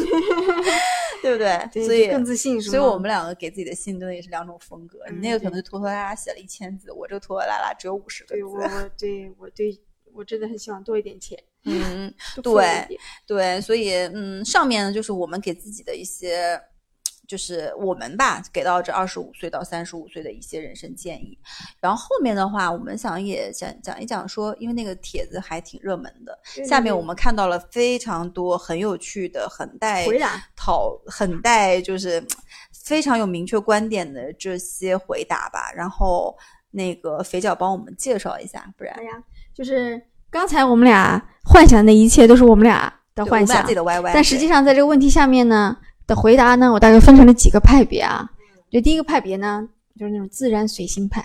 [1.25, 1.69] 对不对？
[1.73, 8.61] 对所以更自信所以我们两个给自己的信真的也是两种风格，你嗯那个可能就拖拖拉拉写了一千字，我这个拖拖拉拉只有五十个对我
[8.99, 9.81] 对我对
[10.13, 12.13] 我真的很希望多一点钱，嗯。
[12.43, 16.61] 对对，所以嗯，上面呢就是我们给自己的一些，
[17.27, 21.39] 就是我们吧给到这二十五岁到三十五岁的一些人生建议。
[21.81, 32.23] 然后后面的话，我们想也想讲一讲说，因为那个帖子还挺热门的，对下面我们看到了非常多很有趣的、很带回答讨、很带就是
[32.85, 35.73] 非常有明确观点的这些回答吧。
[35.75, 36.37] 然后
[36.71, 39.11] 那个肥脚帮我们介绍一下，不然哎呀，
[39.55, 43.65] 就是刚才我们俩幻想的一切都是我们俩的幻想
[44.13, 48.29] 但实际上在这个问题下面呢的回答呢，我大概分成了几个派别啊。
[48.71, 51.25] 就第一个派别呢，就是那种自然随心派，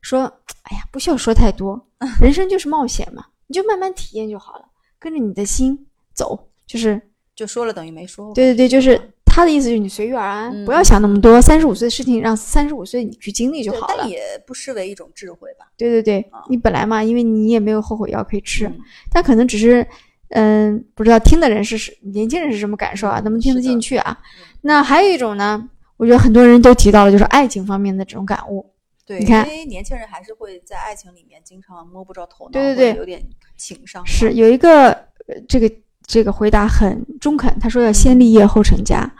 [0.00, 0.22] 说，
[0.62, 1.88] 哎呀，不需要说太多，
[2.20, 4.64] 人生就是冒险嘛，你就慢慢体验就好了，
[4.98, 7.00] 跟着你的心走，就是
[7.34, 8.32] 就说了等于没说。
[8.32, 11.42] 对对对，就是他的意思就是你随遇而安，嗯不要想那么多。
[11.42, 14.08] 三十五岁的事情让三十五岁你去经历就好了但。
[14.08, 15.66] 也不失为一种智慧吧。
[15.76, 18.78] 对对对啊，你本来嘛，因为你也没有后悔药可以吃，嗯
[19.10, 19.84] 但可能只是，
[20.30, 24.18] 嗯，不知道听的人是是年轻人是什么感受啊，嗯能不能听得进去啊？
[24.62, 28.64] 那还有一种呢，我觉得很多人都提到了，就是爱情方面的这种感悟。
[29.06, 33.22] 对，你看因为年轻人还是会在爱情里面经常摸不着头脑，对对对有点
[33.56, 34.04] 情商。
[34.06, 35.70] 是，有一个呃这个
[36.06, 39.12] 这个回答很中肯，他说要先立业后成家。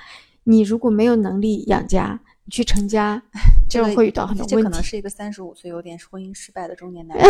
[0.44, 3.22] 你如果没有能力养家，你去成家，
[3.74, 4.56] 这个种会遇到很多问题。
[4.56, 7.26] 这可能是一个三十五岁有点婚姻失败的中年男人。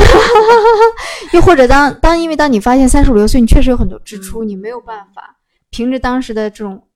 [1.32, 5.38] 又或者当当因为当你发现三十五六岁你确实有很多支出，嗯你没有办法
[5.70, 6.86] 凭着当时的这种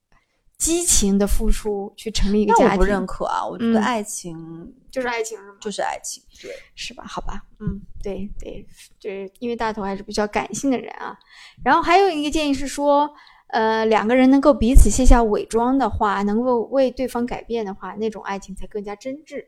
[0.56, 5.54] 激情的付出去成立一个家庭，我不认可啊，我觉得嗯爱情就是爱情是吗？
[5.61, 7.04] 就是爱情，对，是吧？
[7.06, 8.66] 好吧，嗯，对对，
[8.98, 11.16] 就是因为大头还是比较感性的人啊。
[11.64, 13.08] 然后还有一个建议是说，
[13.48, 19.44] 呃，两个人能够彼此卸下伪装的话，能够为对方改变的话，那种爱情才更加真挚，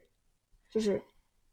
[0.70, 1.02] 就是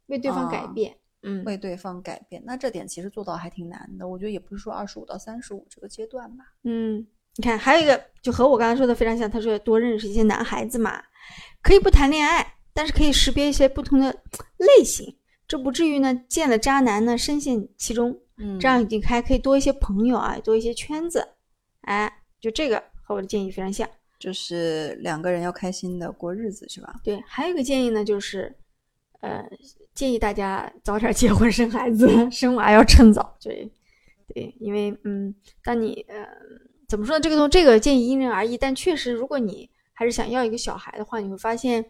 [0.06, 0.96] 为对方改啊变。
[1.22, 2.40] 嗯，为对方改变。
[2.46, 6.44] 那这点其实做到还挺难的，我觉得也不是说二十五到三十五这个阶段吧。
[6.62, 11.02] 嗯，你看，还有一个就和我刚才说的非常像，他说多认识一些男孩子嘛，
[11.60, 14.22] 可以不谈恋爱，但是可以识别一些不同的
[14.58, 18.16] 类型，这不至于呢见了渣男呢深陷其中。
[18.36, 21.30] 嗯这样已经还可以多一些朋友啊，多一些圈子，
[21.80, 23.88] 哎，就这个和我的建议非常像。
[24.18, 27.00] 就是两个人要开心的过日子，是吧？
[27.04, 28.52] 对，还有一个建议呢，就是，
[29.20, 29.48] 呃，
[29.94, 33.36] 建议大家早点结婚生孩子， 生娃要趁早。
[33.40, 33.70] 对，
[34.34, 36.26] 对，因为嗯，当你呃
[36.88, 41.84] 怎么说呢，这个东这个建议因人而异，但确实，如果你还是想要一个小孩的话，你会发现，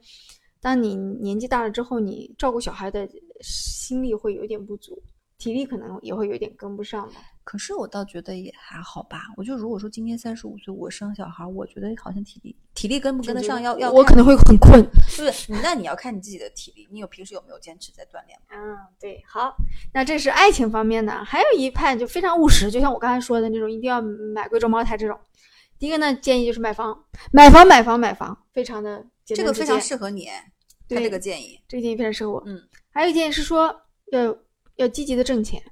[0.61, 3.09] 当你年纪大了之后，你照顾小孩的
[3.41, 5.03] 心力会有点不足，
[5.39, 7.21] 体力可能也会有点跟不上吧。
[7.45, 9.23] 可是我倒觉得也还好吧。
[9.37, 14.85] 我就如果说今年三十五岁，我生小孩，我觉得好像体力体力跟不跟得上，要要看我可能会很困。
[15.17, 18.47] 不是，那你要看你自己的体力，你有平时有没有坚持在锻炼吗？
[18.51, 19.57] 嗯，对，好，
[19.95, 25.19] 那这是爱情方面的，还有一派就非常务实，就像我刚才说的那种，一定要买贵州茅台这种。
[25.79, 31.59] 第一个呢，建议就是买房，买房，买房，买房，非常的这个非常适合你，他对这个建议。
[31.69, 32.43] 这个建议非常适合我。
[32.45, 33.75] 嗯，还有一个建议是说，
[34.11, 34.37] 要
[34.79, 35.63] 要积极的挣钱，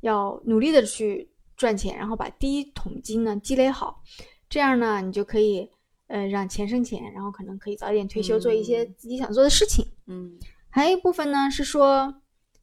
[0.00, 4.02] 要努力的去赚钱，然后把第一桶金呢积累好，
[4.48, 5.70] 这样呢，你就可以
[6.08, 9.86] 呃让钱生钱，然后可能可以早一点退休，做一些嗯自己想做的事情。
[10.06, 10.38] 嗯
[10.70, 12.14] 还有一部分呢是说，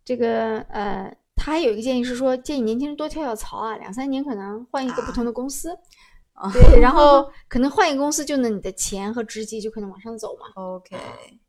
[0.04, 5.78] 这个呃，他还有一个建议是说，建议年轻人多跳跳槽啊，两三年可能换一个不同的公司，
[6.34, 10.46] 啊对，然后可能换一个公司，就能你的钱和职级就可能往上走嘛。
[10.56, 10.96] ，OK，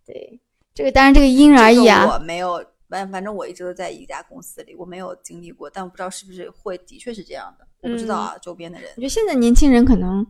[0.05, 0.41] 对，
[0.75, 2.07] 这个当然这个因人而异啊。
[2.12, 9.03] 我没有，反反正我一直都在一家公司里，我没有经历过，但我不知道是不是会，的确是这样的，我不知道啊，周边的人我觉。
[9.03, 10.27] 得现在年轻人可能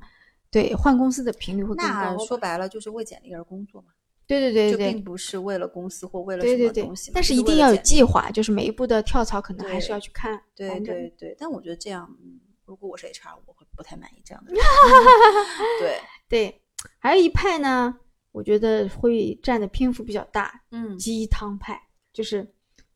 [0.50, 2.18] 对换公司的频率会更高吧。
[2.26, 3.88] 说白了就是为简历而工作嘛，
[4.26, 14.60] 对对对就对对并不是为了公司或为了什么东西嘛，但是一定要有计划，就是每一步的跳槽可能还是要去看对对对，但我觉得这样，嗯，如果我是 HR，我会不太满意这样的人。
[15.80, 16.62] 对， 对，
[16.98, 17.96] 还有一派呢，
[18.32, 21.80] 我觉得会占的篇幅比较大，嗯鸡汤派，
[22.18, 22.44] 就是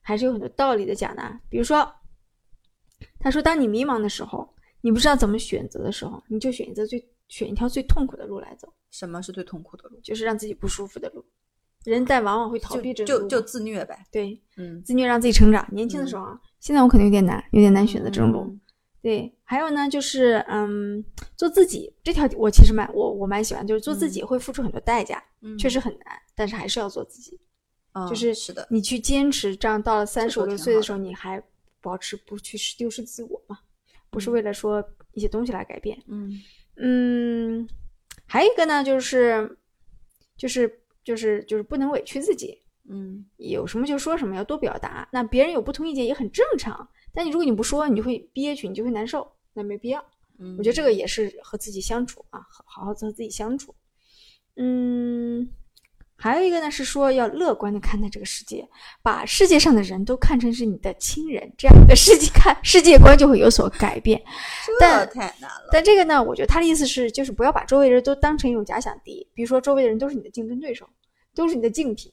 [0.00, 1.40] 还是有很多道理的讲的啊。
[1.48, 1.88] 比如说，
[3.20, 10.00] 他说，当你迷茫的时候，你不知道怎么选择的时候，你就选择最选一条最痛苦的路来走，什么是最痛苦的路？
[10.00, 11.24] 就是让自己不舒服的路。
[11.84, 14.04] 人但往往会逃避这种就就自虐呗。
[14.10, 15.64] 对嗯，自虐让自己成长。
[15.70, 18.40] 年轻的时候啊，现在我可能有点难，有点难选择这种路。
[18.40, 18.60] 嗯
[19.02, 21.04] 对，还有呢，就是嗯，
[21.36, 27.40] 做自己这条我其实蛮我我蛮喜欢，就是做自己会付出很多代价，嗯确实很难，但是还是要做自己。
[27.92, 31.42] 嗯就是是的，你去坚持，这样到了三十五六岁的时候，你还
[31.80, 33.58] 保持不去丢失自我嘛？
[34.08, 34.82] 不是为了说
[35.12, 36.02] 一些东西来改变。
[36.06, 36.40] 嗯
[36.76, 37.68] 嗯，
[38.26, 39.58] 还有一个呢，就是
[40.36, 45.06] 就是就是就是不能委屈自己，嗯有什么就说什么，要多表达。
[45.12, 50.02] 那别人有不同意见也很正常，但你如果你不说，你就会憋屈，你就会难受，那没必要。
[50.38, 53.74] 嗯，我觉得这个也是和自己相处啊，好好好和自己相处。
[54.56, 55.48] 嗯，
[56.22, 58.64] 还有一个呢是说要乐观的看待这个世界，
[59.02, 64.22] 把世界上的人都看成是你的亲人，这样你的世界看世界观就会有所改变。
[64.64, 65.68] 这但太难了。
[65.72, 70.88] 但这个呢，我觉得他的意思是，就是不要把周围人都当成一种假想敌，比如说周围的人都是你的竞争对手，
[71.34, 72.12] 都是你的竞品，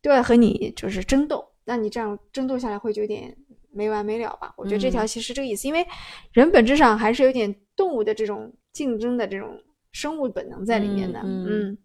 [0.00, 3.36] 都要和你就是争斗，那你这样争斗下来会就有点
[3.70, 4.54] 没完没了吧？
[4.56, 5.86] 我觉得这条嗯其实这个意思，因为
[6.32, 9.60] 人本质上还是有点动物的这种竞争的这种
[9.92, 11.20] 生物本能在里面的。
[11.22, 11.78] 嗯嗯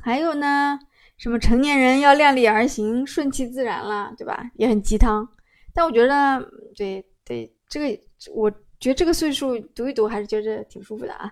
[0.00, 0.78] 还有呢，
[1.16, 4.50] 什么成年人要量力而行，顺其自然啦，对吧？
[4.54, 5.28] 也很鸡汤。
[5.74, 6.42] 但我觉得，
[6.74, 8.00] 对对，这个
[8.34, 11.30] 我觉得这个岁数读一读还是觉得挺舒服的啊。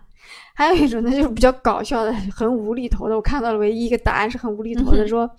[0.55, 3.15] 还有一种呢，就是比较搞笑的，很无厘头的。
[3.15, 5.31] 我看到了唯一一个答案是很无厘头的，嗯说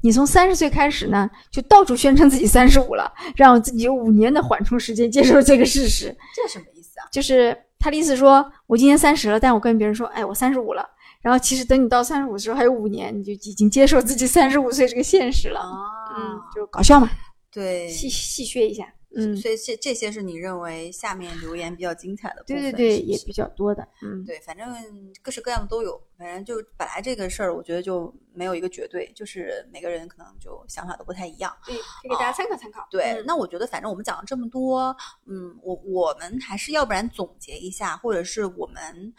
[0.00, 6.14] 你从三十岁开始呢，就到处宣称自己三十五了，让自己有五年的缓冲时间接受这个事实。
[6.34, 7.04] 这什么意思啊？
[7.12, 10.88] 就是他的意思说，我今年三十了，但我跟别人说，哎，我三十五了。
[11.22, 15.60] 然后其实等你到三十五的时候还有五年，你就已经接受自己三十五岁这个现实了。
[15.60, 15.76] 啊
[16.16, 17.08] 嗯，就搞笑嘛，
[17.52, 18.92] 对，戏戏谑一下。
[19.16, 23.86] 嗯，所以这这些是你认为下面留言比较精彩的部分，对对对，是是也比较多的。
[24.02, 24.72] 嗯，对，反正
[25.20, 26.00] 各式各样的都有。
[26.16, 31.52] 反正就本来这个事儿，我觉得就没有一个绝对，就是每个人可能就想法都不太一样。
[31.66, 32.86] 对，可以给大家参考参考。
[32.88, 34.94] 对，嗯那我觉得反正我们讲了这么多，
[35.26, 39.12] 嗯，我我们还是要不然总结一下，或者是我们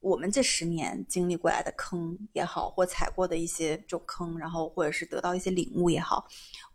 [0.00, 6.26] 我们这十年经历过来的坑也好，或踩过的一些这种坑，然后或者是得到一些领悟也好，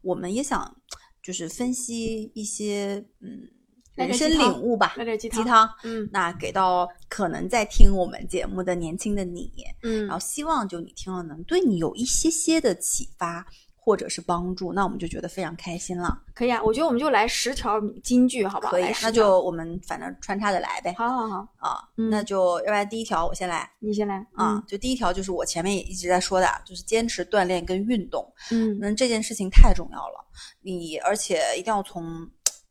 [0.01, 0.75] 我们也想
[1.21, 3.49] 就是分析一些嗯
[3.95, 5.69] 人生领悟吧，来点鸡汤鸡汤。
[5.83, 9.51] 嗯那给到可能在听我们节目的年轻的你，
[9.83, 13.47] 嗯然后希望就你听了能对你有一些些的启发
[13.83, 16.17] 或者是帮助，那我们就觉得非常开心了。
[16.33, 18.71] 可以啊，我觉得我们就来十条金句，好不好？
[18.71, 20.95] 可以那就我们反正穿插着来呗。
[20.97, 28.25] 好好好，啊，嗯那就要不然第一条我先来你先来啊，嗯就第一条就是我前面也一直在说的，就是坚持锻炼跟运动。
[28.51, 30.25] 嗯那这件事情太重要了，
[30.61, 32.25] 你而且一定要从，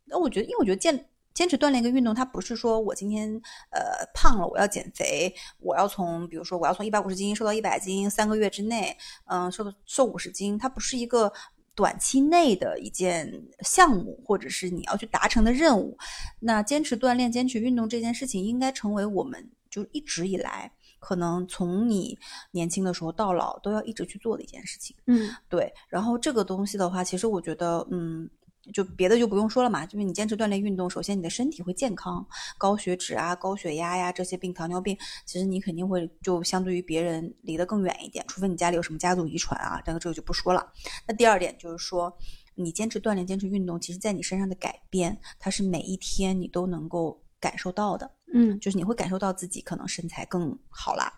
[0.07, 0.99] 那我觉得，因为我觉得坚
[1.35, 3.29] 坚持锻炼跟运动，它不是说我今天
[3.71, 11.33] 呃胖了我要减肥，我要从比如说我要从一百五十斤瘦到一百斤，三个月之内，嗯、瘦到瘦五十斤，它不是一个。
[11.75, 15.97] 短期内的一件项目，或者是你要去达成的任务，
[16.39, 22.19] 那坚持锻炼、坚持运动这件事情，应该成为我们就一直以来可能从你
[22.51, 24.95] 年轻的时候到老都要一直去做的一件事情。
[25.07, 28.29] 嗯对，然后这个东西的话，其实我觉得，嗯，
[28.73, 32.25] 就别的就不用说了嘛，就是你坚持锻炼运动，首先你的身体会健康，
[32.59, 34.97] 高血脂啊、高血压呀这些病，糖尿病，
[35.27, 40.73] 其实你肯定会就相对于别人离得更远一点，除非你家里有什么家族遗传啊，这个这个就不说了。
[41.09, 42.17] 那第二点就是说，
[42.55, 51.13] 你坚持锻炼、坚持运动，其实在你身上的改变，它是每一天你都能够感受到的，嗯就是你会感受到自己可能身材更好啦，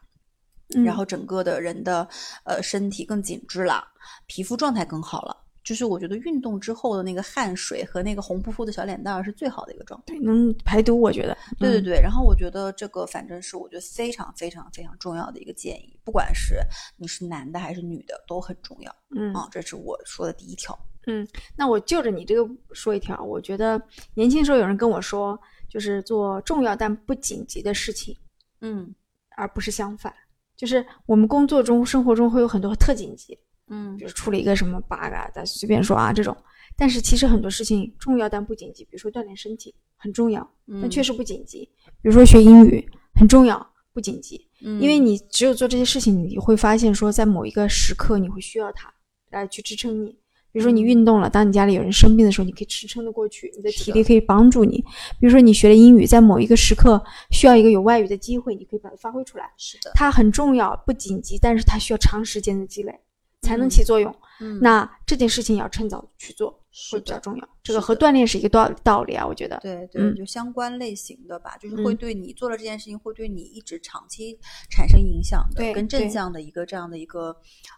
[0.74, 2.09] 嗯，然后整个的人的
[2.45, 3.86] 呃身体更紧致了，
[4.26, 5.43] 皮肤状态更好了。
[5.65, 10.15] 就是我觉得运动之后的那个汗水和那个红扑扑的小脸蛋儿是最好的一个状态。
[10.15, 11.33] 对能排毒，我觉得。
[11.33, 16.57] 嗯对对对，然后我觉得这个反正是我觉得非常非常非常重要的一个建议，不管是
[16.97, 20.79] 你是男的还是女的都很重要嗯啊、这是我说的第一条。
[21.07, 23.81] 嗯那我就着你这个说一条，我觉得
[24.15, 25.39] 年轻时候有人跟我说，
[25.69, 28.17] 就是做重要但不紧急的事情，
[28.61, 28.95] 嗯
[29.37, 30.12] 而不是相反。
[30.57, 33.39] 就是我们工作中、生活中会有很多特紧急，
[33.69, 36.37] 嗯比如出了一个什么 bug 啊，咱随便说啊这种。
[36.77, 40.49] 但是其实很多事情重要但不紧急，比如说锻炼身体很重要，
[40.81, 41.69] 但确实，不紧急。
[42.03, 42.85] 比如说学英语
[43.15, 48.93] 很重要，不紧急，嗯因为你只有做这些事情，你会发现说在某一个时刻你会需要它
[49.31, 50.19] 来去支撑你。
[50.51, 54.79] 比如说你嗯运动了，当你家里有人生病的时候，你可以支撑得过去，你的体力可以帮助你。
[55.21, 57.01] 比如说你学了英语，在某一个时刻
[57.31, 59.53] 需要一个有外语的机会，你可以把它发挥出来。
[59.57, 63.01] 是的，它很重要，不紧急，但是它需要长时间的积累。
[63.45, 64.11] 才能起作用。
[64.40, 66.51] 嗯那这件事情要趁早去做
[66.90, 67.49] 会比较重要。
[67.62, 69.57] 这个和锻炼是一个道道理啊，我觉得。
[69.62, 74.36] 对对，嗯就相关类型的吧，就是会嗯对你做了这件事情，会对你一直长期
[74.68, 77.34] 产生影响的，对跟正向的一个这样的一个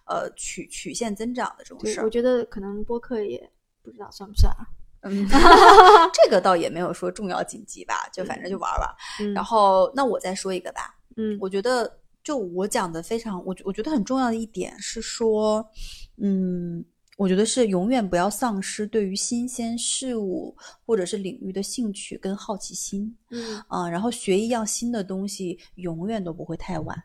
[0.06, 2.04] 呃曲曲线增长的这种，事儿。
[2.04, 3.50] 我觉得可能播客也
[3.82, 4.64] 不知道算不算啊。
[5.02, 5.28] 嗯，
[6.14, 8.88] 这个倒也没有说重要紧急吧，就反正就玩玩。
[9.20, 15.64] 嗯，然后，那我再说一个吧，嗯，我觉得就我讲的非常，我觉我觉得很重要的一点是说，
[16.16, 16.84] 嗯，
[17.16, 20.52] 我觉得是永远不要丧失对于新鲜事物
[20.84, 23.16] 或者是领域的兴趣跟好奇心。
[23.30, 27.00] 嗯啊，然后学一样新的东西永远都不会太晚。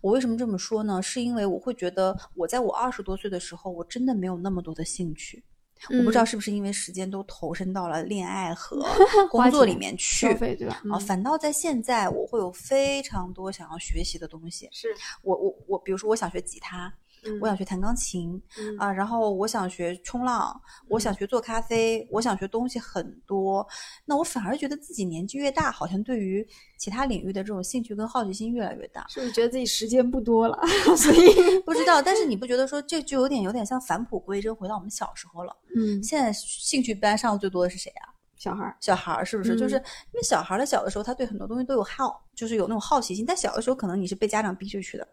[0.00, 1.02] 我为什么这么说呢？
[1.02, 5.44] 是因为我会觉得我在我二十多岁的时候，我真的没有那么多的兴趣。
[5.90, 8.80] 我不知道嗯是不是因为时间都投身到了恋爱和
[9.30, 10.74] 工作里面去对吧？
[10.74, 14.68] 啊，嗯反倒在现在我会有非常多想要学习的东西。
[14.72, 14.88] 是，
[15.22, 16.92] 我我我，比如说我想学吉他，
[17.40, 23.66] 我想学弹钢琴嗯啊，然后我想学冲浪，我想学做咖啡，我想学东西很多。
[24.04, 26.46] 那我反而觉得自己年纪越大，好像对于
[26.78, 29.06] 其他领域的这种兴趣跟好奇心越来越大。
[29.08, 30.58] 是不是觉得自己时间不多了？
[30.96, 35.56] 所以， 不知道，但是你不觉得说这就有点有点像返璞归真，回到我们小时候了？
[35.76, 38.10] 嗯，现在兴趣班上的最多的是谁啊？
[38.36, 39.56] 小孩儿，小孩儿是不是？
[39.56, 43.24] 就是嗯因为小孩儿的小的时候，他对很多东西都有好，就是有那种好奇心。
[43.24, 45.06] 但小的时候，可能你是被家长逼着去的。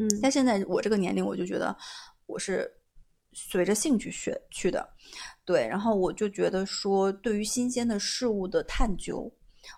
[0.00, 1.76] 嗯，但现在我这个年龄，我就觉得
[2.26, 2.68] 我是
[3.32, 4.88] 随着兴趣学去的，
[5.44, 5.68] 对。
[5.68, 9.30] 然后我就觉得说，对于新鲜的事物的探究，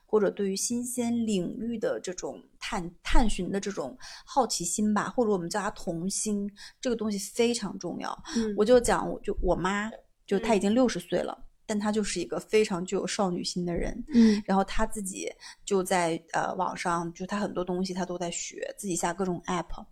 [0.06, 6.48] 或者对于新鲜领域的这种探探寻的这种好奇心吧，或者我们叫它童心，
[6.80, 8.16] 这个东西非常重要。
[8.36, 9.90] 嗯我就讲，我就我妈，
[10.26, 11.36] 就她已嗯经六十岁了。
[11.72, 15.26] 但他就是一个非常具有少女心的人，嗯然后他自己
[15.64, 19.82] 就在呃网上，就他很多东西他都在学，自己下各种 app。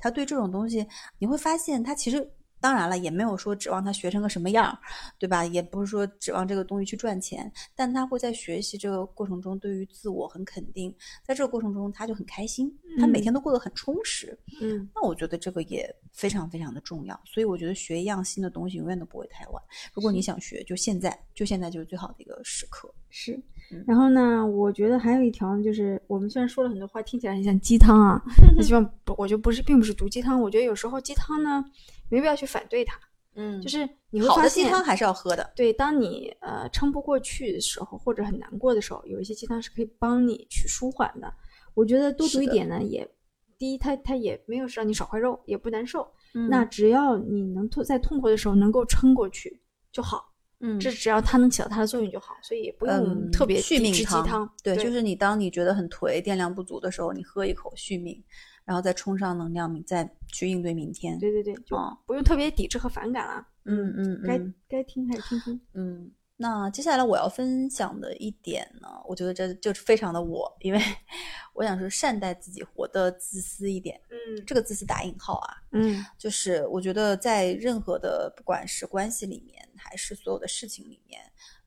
[0.00, 0.84] 他对这种东西，
[1.20, 2.28] 你会发现他其实
[2.60, 4.78] 当然了，也没有说指望他学成个什么样儿，
[5.18, 5.44] 对吧？
[5.44, 10.94] 也不是说指望这个东西去赚钱，但他会在学习这个过程中对于自我很肯定，
[11.24, 14.38] 在这个过程中他就很开心，他每嗯天都过得很充实。
[14.60, 19.62] 嗯那我觉得这个也非常非常的重要，所以我觉得学一样新的东西永远都不会太晚。
[19.92, 22.92] 如果你想学，就现在，就现在就是最好的一个时刻。
[23.10, 23.40] 是
[23.70, 23.84] 嗯。
[23.86, 28.22] 然后呢，我觉得还有一条呢，就是我们虽然说了很多话，听起来很像鸡汤啊，
[28.56, 30.40] 那希望不，我觉得不是，并不是毒鸡汤。
[30.40, 31.64] 我觉得有时候鸡汤呢，
[32.08, 32.98] 没必要去反对它，
[33.34, 35.52] 嗯就是你会好发现，的鸡汤还是要喝的。
[35.54, 41.32] 对，当你呃撑不过去的时候，或者很难过的时候，有一些鸡汤是可以帮你去舒缓的。
[41.74, 43.08] 我觉得多读一点呢，也
[43.56, 46.02] 第一，它它也没有让你少块肉，也不难受。
[46.34, 54.48] 嗯那只要你能痛在痛苦的时候能够撑过去就好，嗯这只要它能起到它的作用就好，所以也不用嗯特别续命鸡汤。
[54.62, 58.22] 对，对就是你当你觉得很颓、电量不足的时候，你喝一口续命，
[58.68, 61.18] 然后再充上能量，你再去应对明天。
[61.18, 63.48] 对对对，就哦不用特别抵制和反感了。
[63.64, 65.60] 嗯嗯该嗯该听还是听听。
[65.72, 66.12] 嗯。
[66.36, 70.78] 那接下来我要分享的一点呢，我觉得这就是非常的我，因为
[71.54, 73.98] 我想说善待自己，活得自私一点。
[74.10, 81.18] 嗯这个自私打引号啊，嗯就是我觉得在任何的不管是关系里面，还是所有的事情里面，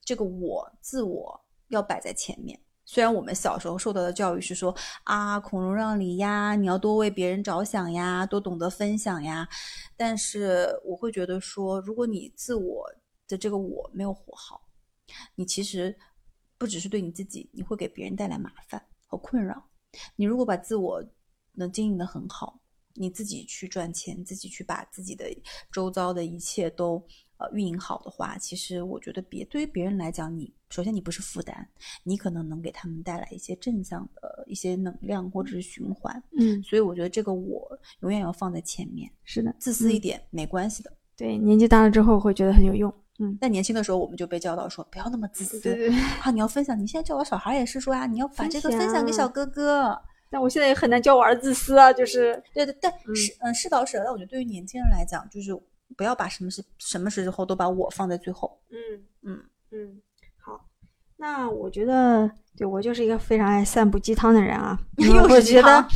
[0.06, 2.58] 这个我自我要摆在前面。
[2.86, 9.48] 虽然我们小时候受到的教育是说啊，孔融让梨呀，你要多为别人着想呀，多懂得分享呀，
[9.96, 12.86] 但是我会觉得说，如果你自我
[13.28, 14.68] 的这个我没有活好，
[15.36, 15.98] 你其实
[16.58, 19.70] 不只是对你自己，你会给别人带来麻烦和困扰。
[20.16, 21.04] 你如果把自我
[21.54, 22.62] 能经营的很好，
[22.94, 25.26] 你自己去赚钱，自己去把自己的
[25.72, 27.06] 周遭的一切都
[27.42, 31.68] 呃运营好的话，其实我觉得别对于别人来讲，你首先你不是负担，
[32.04, 36.22] 你可能能给他们带来一些正向的一些能量或者是循环。
[36.38, 37.68] 嗯，所以我觉得这个我
[38.02, 40.94] 永远要放在前面，是的，自私一嗯点、没关系的。
[41.18, 42.94] 对，年纪大了之后会觉得很有用。
[43.20, 46.00] 嗯，但年轻的时候我们就被教导说不要那么自私，对对对。
[46.24, 46.80] 啊，你要分享。
[46.80, 50.00] 你现在教我小孩也是说啊，你要把这个分享给小哥哥。
[50.34, 55.54] 但我现在也很难教我儿子自私啊，就是对对但，嗯是嗯是倒是，但我觉得对于年轻人来讲，就是
[55.98, 58.60] 不要把什么事什么时候都把我放在最后。
[58.70, 59.40] 嗯嗯
[59.72, 60.02] 嗯，
[60.38, 60.60] 好。
[61.18, 64.80] 那我觉得，对我就是一个非常爱散布鸡汤的人啊。
[64.98, 65.88] 又我是鸡觉得汤，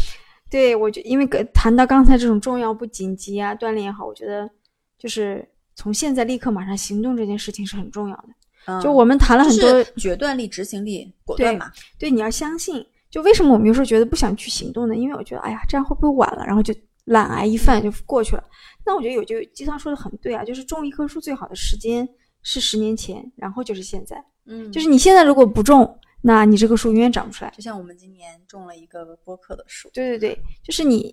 [0.50, 4.50] 对我觉因为跟谈到刚才这种重要不紧急啊，锻炼也好，我觉得
[4.98, 8.30] 就是从现在立刻马上行动这件事情是很重要的。
[8.68, 11.72] 嗯就我们谈了很多，决断力、执行力、果断嘛。
[12.00, 12.84] 对，你要相信。
[13.12, 14.96] 就为什么我们有时候觉得不想去行动呢？
[14.96, 16.44] 因为我觉得，哎呀，这样会不会晚了？
[16.46, 16.74] 然后就
[17.06, 18.44] 懒癌一犯就过去了。
[18.86, 22.08] 那我觉得有句鸡汤说的很对啊，就是种一棵树最好的时间
[22.44, 24.24] 是十年前，然后就是现在。
[24.48, 27.52] 嗯就是你现在如果不种，那你这棵树永远长不出来。
[27.52, 31.12] 就像我们今年种了一个播客的树，对对对，就是你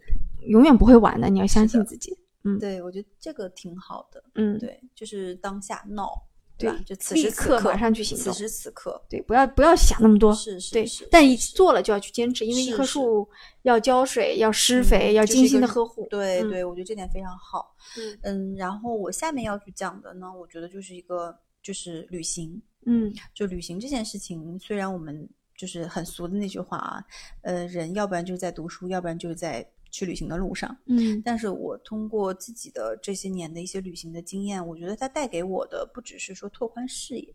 [0.48, 2.14] 永远不会晚的，你要相信自己。
[2.44, 4.22] 嗯对，我觉得这个挺好的。
[4.34, 6.10] 嗯，对，就是当下 now，
[6.58, 6.78] 对吧？
[6.86, 13.28] 就此时此刻刻马上去行动此时此刻，对，不要不要想那么多，对是是是，但一做了就要去坚持，因为一棵树
[13.62, 16.04] 要浇水、要施嗯肥、要精心的呵护。
[16.04, 17.74] 嗯对对，我觉得这点非常好。
[17.98, 27.04] 嗯嗯，然后我下面要去讲的呢，我觉得就是一个就是旅行，嗯就旅行这件事情，虽然我们就是很俗的那句话啊，
[27.42, 30.76] 呃，人要不然就是在读书，要不然就是在去旅行的路上。
[30.86, 37.32] 嗯但是我通过自己的这些年的一些旅行的经验，我觉得它带给我的不只是说拓宽视野，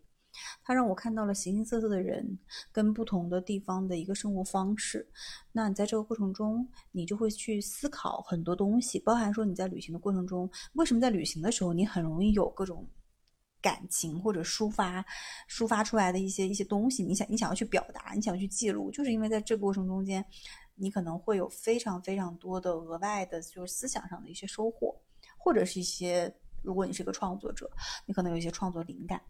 [0.62, 2.38] 它让我看到了形形色色的人
[2.70, 5.08] 跟不同的地方的一个生活方式。
[5.52, 12.86] 那你在这个过程中，你就会去思考很多东西，包含说你在旅行的过程中，为什么在旅行的时候你很容易有各种。
[13.60, 15.04] 感情或者抒发
[15.50, 20.24] 抒发出来的一些一些东西，你想你想要去表达，你想要去记录，就是因为在这个过程中间，
[20.78, 24.94] 你可能会有非常非常多的额外的，就是思想上的一些收获，
[25.36, 27.70] 或者是一些，如果你是个创作者，
[28.06, 29.20] 你可能有一些创作灵感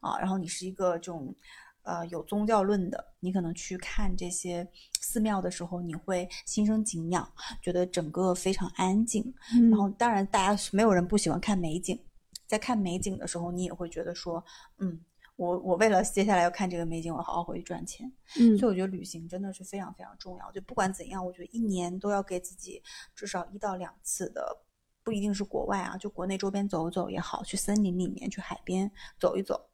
[0.00, 1.34] 啊，然后你是一个这种
[1.82, 4.66] 呃有宗教论的，你可能去看这些
[5.00, 7.30] 寺庙的时候，你会心生敬仰，
[7.60, 12.00] 觉得整个非常安静，嗯，然后当然大家没有人不喜欢看美景，
[12.46, 14.44] 在看美景的时候，你也会觉得说，
[14.78, 15.00] 嗯。
[15.36, 18.10] 我我为了接下来要看这个美景，我好好回去赚钱。
[18.40, 20.50] 嗯所以我觉得旅行真的是非常非常重要。
[20.50, 22.82] 就不管怎样，我觉得一年都要给自己
[23.14, 24.64] 至少一到两次的，
[25.04, 29.68] 不一定是国外啊，就国内周边走一走也好，去森林里面、去海边走一走，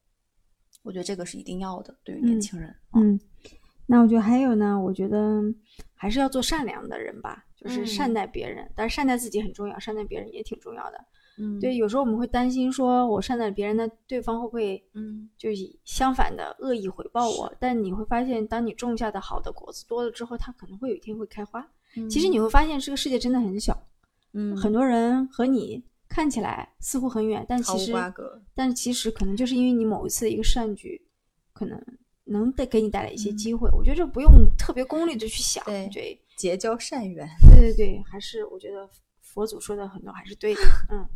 [0.82, 2.76] 我觉得这个是一定要的，对于年嗯轻人。
[2.94, 3.20] 嗯，
[3.86, 5.40] 那我觉得还有呢，我觉得
[5.94, 11.04] 还是要做善良的人吧，就是善嗯待别人，但是善待自己很重要，善待别人也挺重要的。
[11.38, 17.52] 嗯，对，，有时候我们会担心说，我善待别人，那对方会不会嗯，就以相反的恶意回报我？
[17.58, 21.66] 但你会发现，当你种下的好的果子多了之后，它可能会有一天会开花。
[22.10, 23.86] 其实你会发现，这个世界真的很小，
[24.32, 27.92] 嗯很多人和你看起来似乎很远，但其实。
[28.54, 31.00] 但其实可能就是因为你某一次的一个善举，
[31.54, 31.82] 可能
[32.24, 33.70] 能带给你带来一些嗯机会。
[33.72, 38.88] 我觉得这不用特别功利的去想，对对结交善缘，对对对，还是我觉得
[39.20, 40.60] 佛祖说的很多还是对的，
[40.92, 41.06] 嗯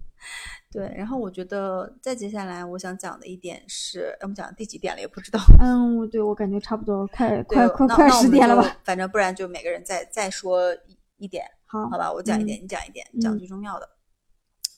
[0.71, 0.93] 对。
[0.97, 8.77] 然后我觉得再接下来我想讲的一点是，我们讲第几点了也不知道，嗯，我对我感觉差不多快快快快十点了吧？？
[8.85, 13.89] 反正不然就每个人再再说一一点，好，好吧，我讲一点，嗯你讲一点，讲嗯最重要的。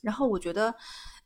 [0.03, 0.73] 然后我觉得，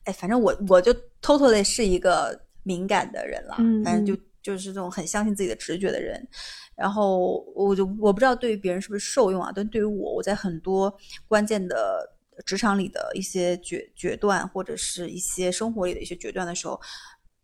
[0.05, 6.27] 哎，反正我我就 totally 是一个敏感的人了，嗯反正就嗯就是这种很相信自己的直觉的人。
[6.75, 10.93] 然后我就我不知道对于别人是不是受用啊，但对于我，我在很多
[11.29, 12.12] 关键的
[12.45, 16.81] 职场里的一些决决断，或者是一些生活里的一些决断的时候，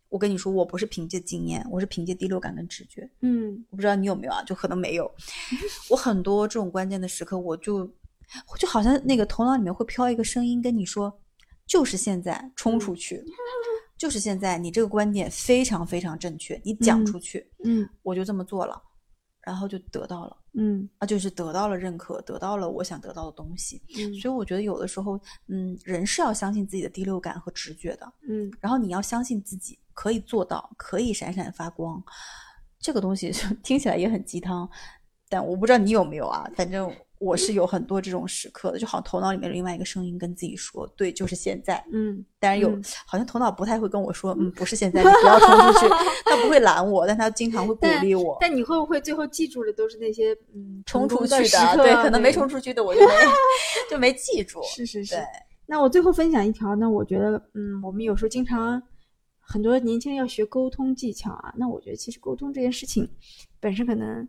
[0.09, 3.09] 我跟你说，我不是凭借经验，我是凭借第六感跟直觉。
[3.21, 5.11] 嗯我不知道你有没有啊，就可能没有。
[5.91, 7.87] 我很多这种关键的时刻，我就
[8.59, 11.21] 就好像那个头脑里面会飘一个声音跟你说，
[11.67, 13.23] 就是现在冲出去，
[13.99, 18.83] 就是现在，你这个观点非常非常正确，你讲嗯出去，嗯我就这么做了，
[19.49, 20.37] 然后就得到了。
[20.53, 32.03] 嗯啊，就是得到了认可，得到了我想得到的东西，嗯所以我觉得有的时候，嗯，人是要相信自己的第六感和直觉的，嗯然后你要相信自己可以做到，可以闪闪发光。
[32.79, 33.33] 这个东西
[33.63, 34.69] 听起来也很鸡汤，
[35.29, 36.49] 但我不知道你有没有啊。
[36.55, 41.85] 反正我是有很多这种时刻的，就好像头脑里面有另外一个声音跟自己说：“对，就是现在。
[41.93, 45.87] 嗯，”但是有，嗯好像头脑不太会跟我说：“嗯，不是现在， 你不要冲出去。”
[46.25, 48.37] 他不会拦我，但他经常会鼓励我。
[48.41, 53.15] 但你会不会最后记住的都是那些嗯冲出去的对，可能没冲出去的我 就没
[53.91, 54.61] 就没记住。
[54.63, 55.17] 是是是。
[55.67, 58.81] 那我最后分享一条那，我觉得，嗯，我们有时候经常
[59.41, 61.53] 很多年轻人要学沟通技巧啊。
[61.57, 63.07] 那我觉得其实沟通这件事情
[63.61, 64.27] 本身可能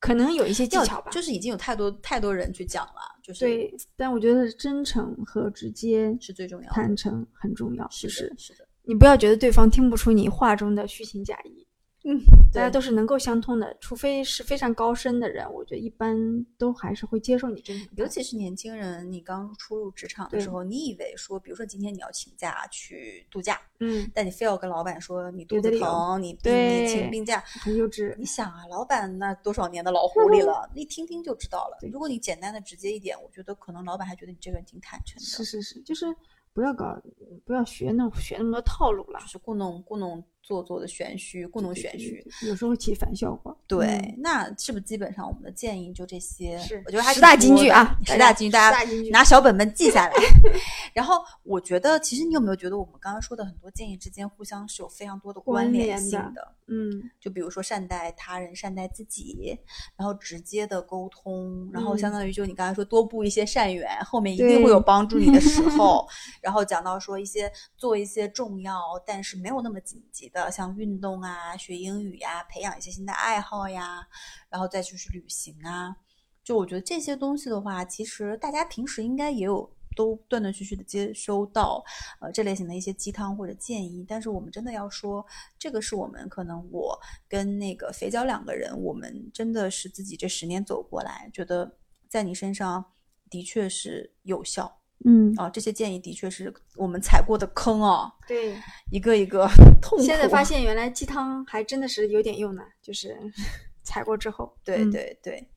[0.00, 3.74] 可能有一些技巧吧，就是已经有太多太多人去讲了，就是对。
[3.96, 6.74] 但我觉得真诚和直接、是最重要的。
[6.74, 11.66] 坦诚很重要，是就是，是的，你不要觉得对方听不出你话中的虚情假意。
[12.02, 12.18] 嗯，
[12.50, 16.16] 大家都是能够相通的，除非是非常高深的人，我觉得一般
[16.56, 18.02] 都还是会接受你真诚的态度。
[18.02, 28.16] 尤其是年轻人，你刚初入职场的时候，你以为说，比如说今天你要请假去度假，嗯，但你非要跟老板说你肚子疼，你你请病假，很幼稚。
[28.16, 31.78] 你想啊，老板那多少年的老 狐狸了，一听听就知道了。
[31.92, 36.06] 如果你简单的直接一点，我觉得可能老板还觉得你这个人挺坦诚的，是是是，就是
[36.52, 36.98] 不要搞，
[37.44, 39.26] 不要学那学那么多套路了就。
[39.26, 42.24] 是故弄故弄做作的玄虚，故弄玄虚。
[42.46, 43.56] 有时候起反效果。
[43.66, 46.58] 对，嗯那是不是基本上我们的建议就这些？
[46.58, 50.14] 是我觉得还挺十大金句啊十大金句，大家拿小本本记下来。
[50.92, 56.54] 然后我觉得，其实你有没有觉得我们刚刚说的很多建议之间互相是有非常多的关关联性的？
[56.72, 59.58] 嗯，就比如说善待他人、善待自己，
[59.96, 66.06] 然后直接的沟通，然后相嗯当于就你刚才说多布一些善缘，后面一定会有帮助你的时 候。
[66.40, 74.06] 然后讲到说一些做一些重要但是没有那么紧急的，像运动啊、学英语呀、培养一些新的爱好呀，
[74.48, 75.96] 然后再就是旅行啊。
[76.44, 81.82] 就我觉得这些东西的话，其实大家平时应该也有都断断续续的接收到，
[82.20, 84.04] 呃这类型的一些鸡汤或者建议。
[84.08, 85.24] 但是我们真的要说，
[85.58, 91.76] 这个是我们可能我跟那个肥脚两个人，我们真的是自己这十年走过来，觉得
[92.08, 92.84] 在你身上
[93.28, 95.48] 的确是有效嗯，啊。
[95.48, 98.56] 这些建议的确是我们踩过的坑啊，对。
[98.90, 99.48] 一个一个
[99.80, 100.04] 痛苦。
[100.04, 103.16] 现在发现原来鸡汤还真的是有点用呢，就是
[103.82, 104.52] 踩过之后。
[104.64, 105.48] 对嗯对对，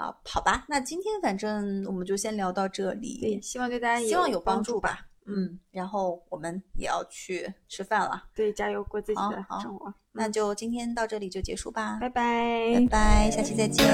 [0.00, 5.00] 好，好吧，那今天反正我们就先聊到这里，希望对大家希望有帮助吧。
[5.26, 8.24] 嗯，然后我们也要去吃饭了。
[8.34, 9.92] 对，加油过自己的生活。
[10.12, 13.84] 那就今天到这里就结束吧，拜拜，拜拜，下期再见。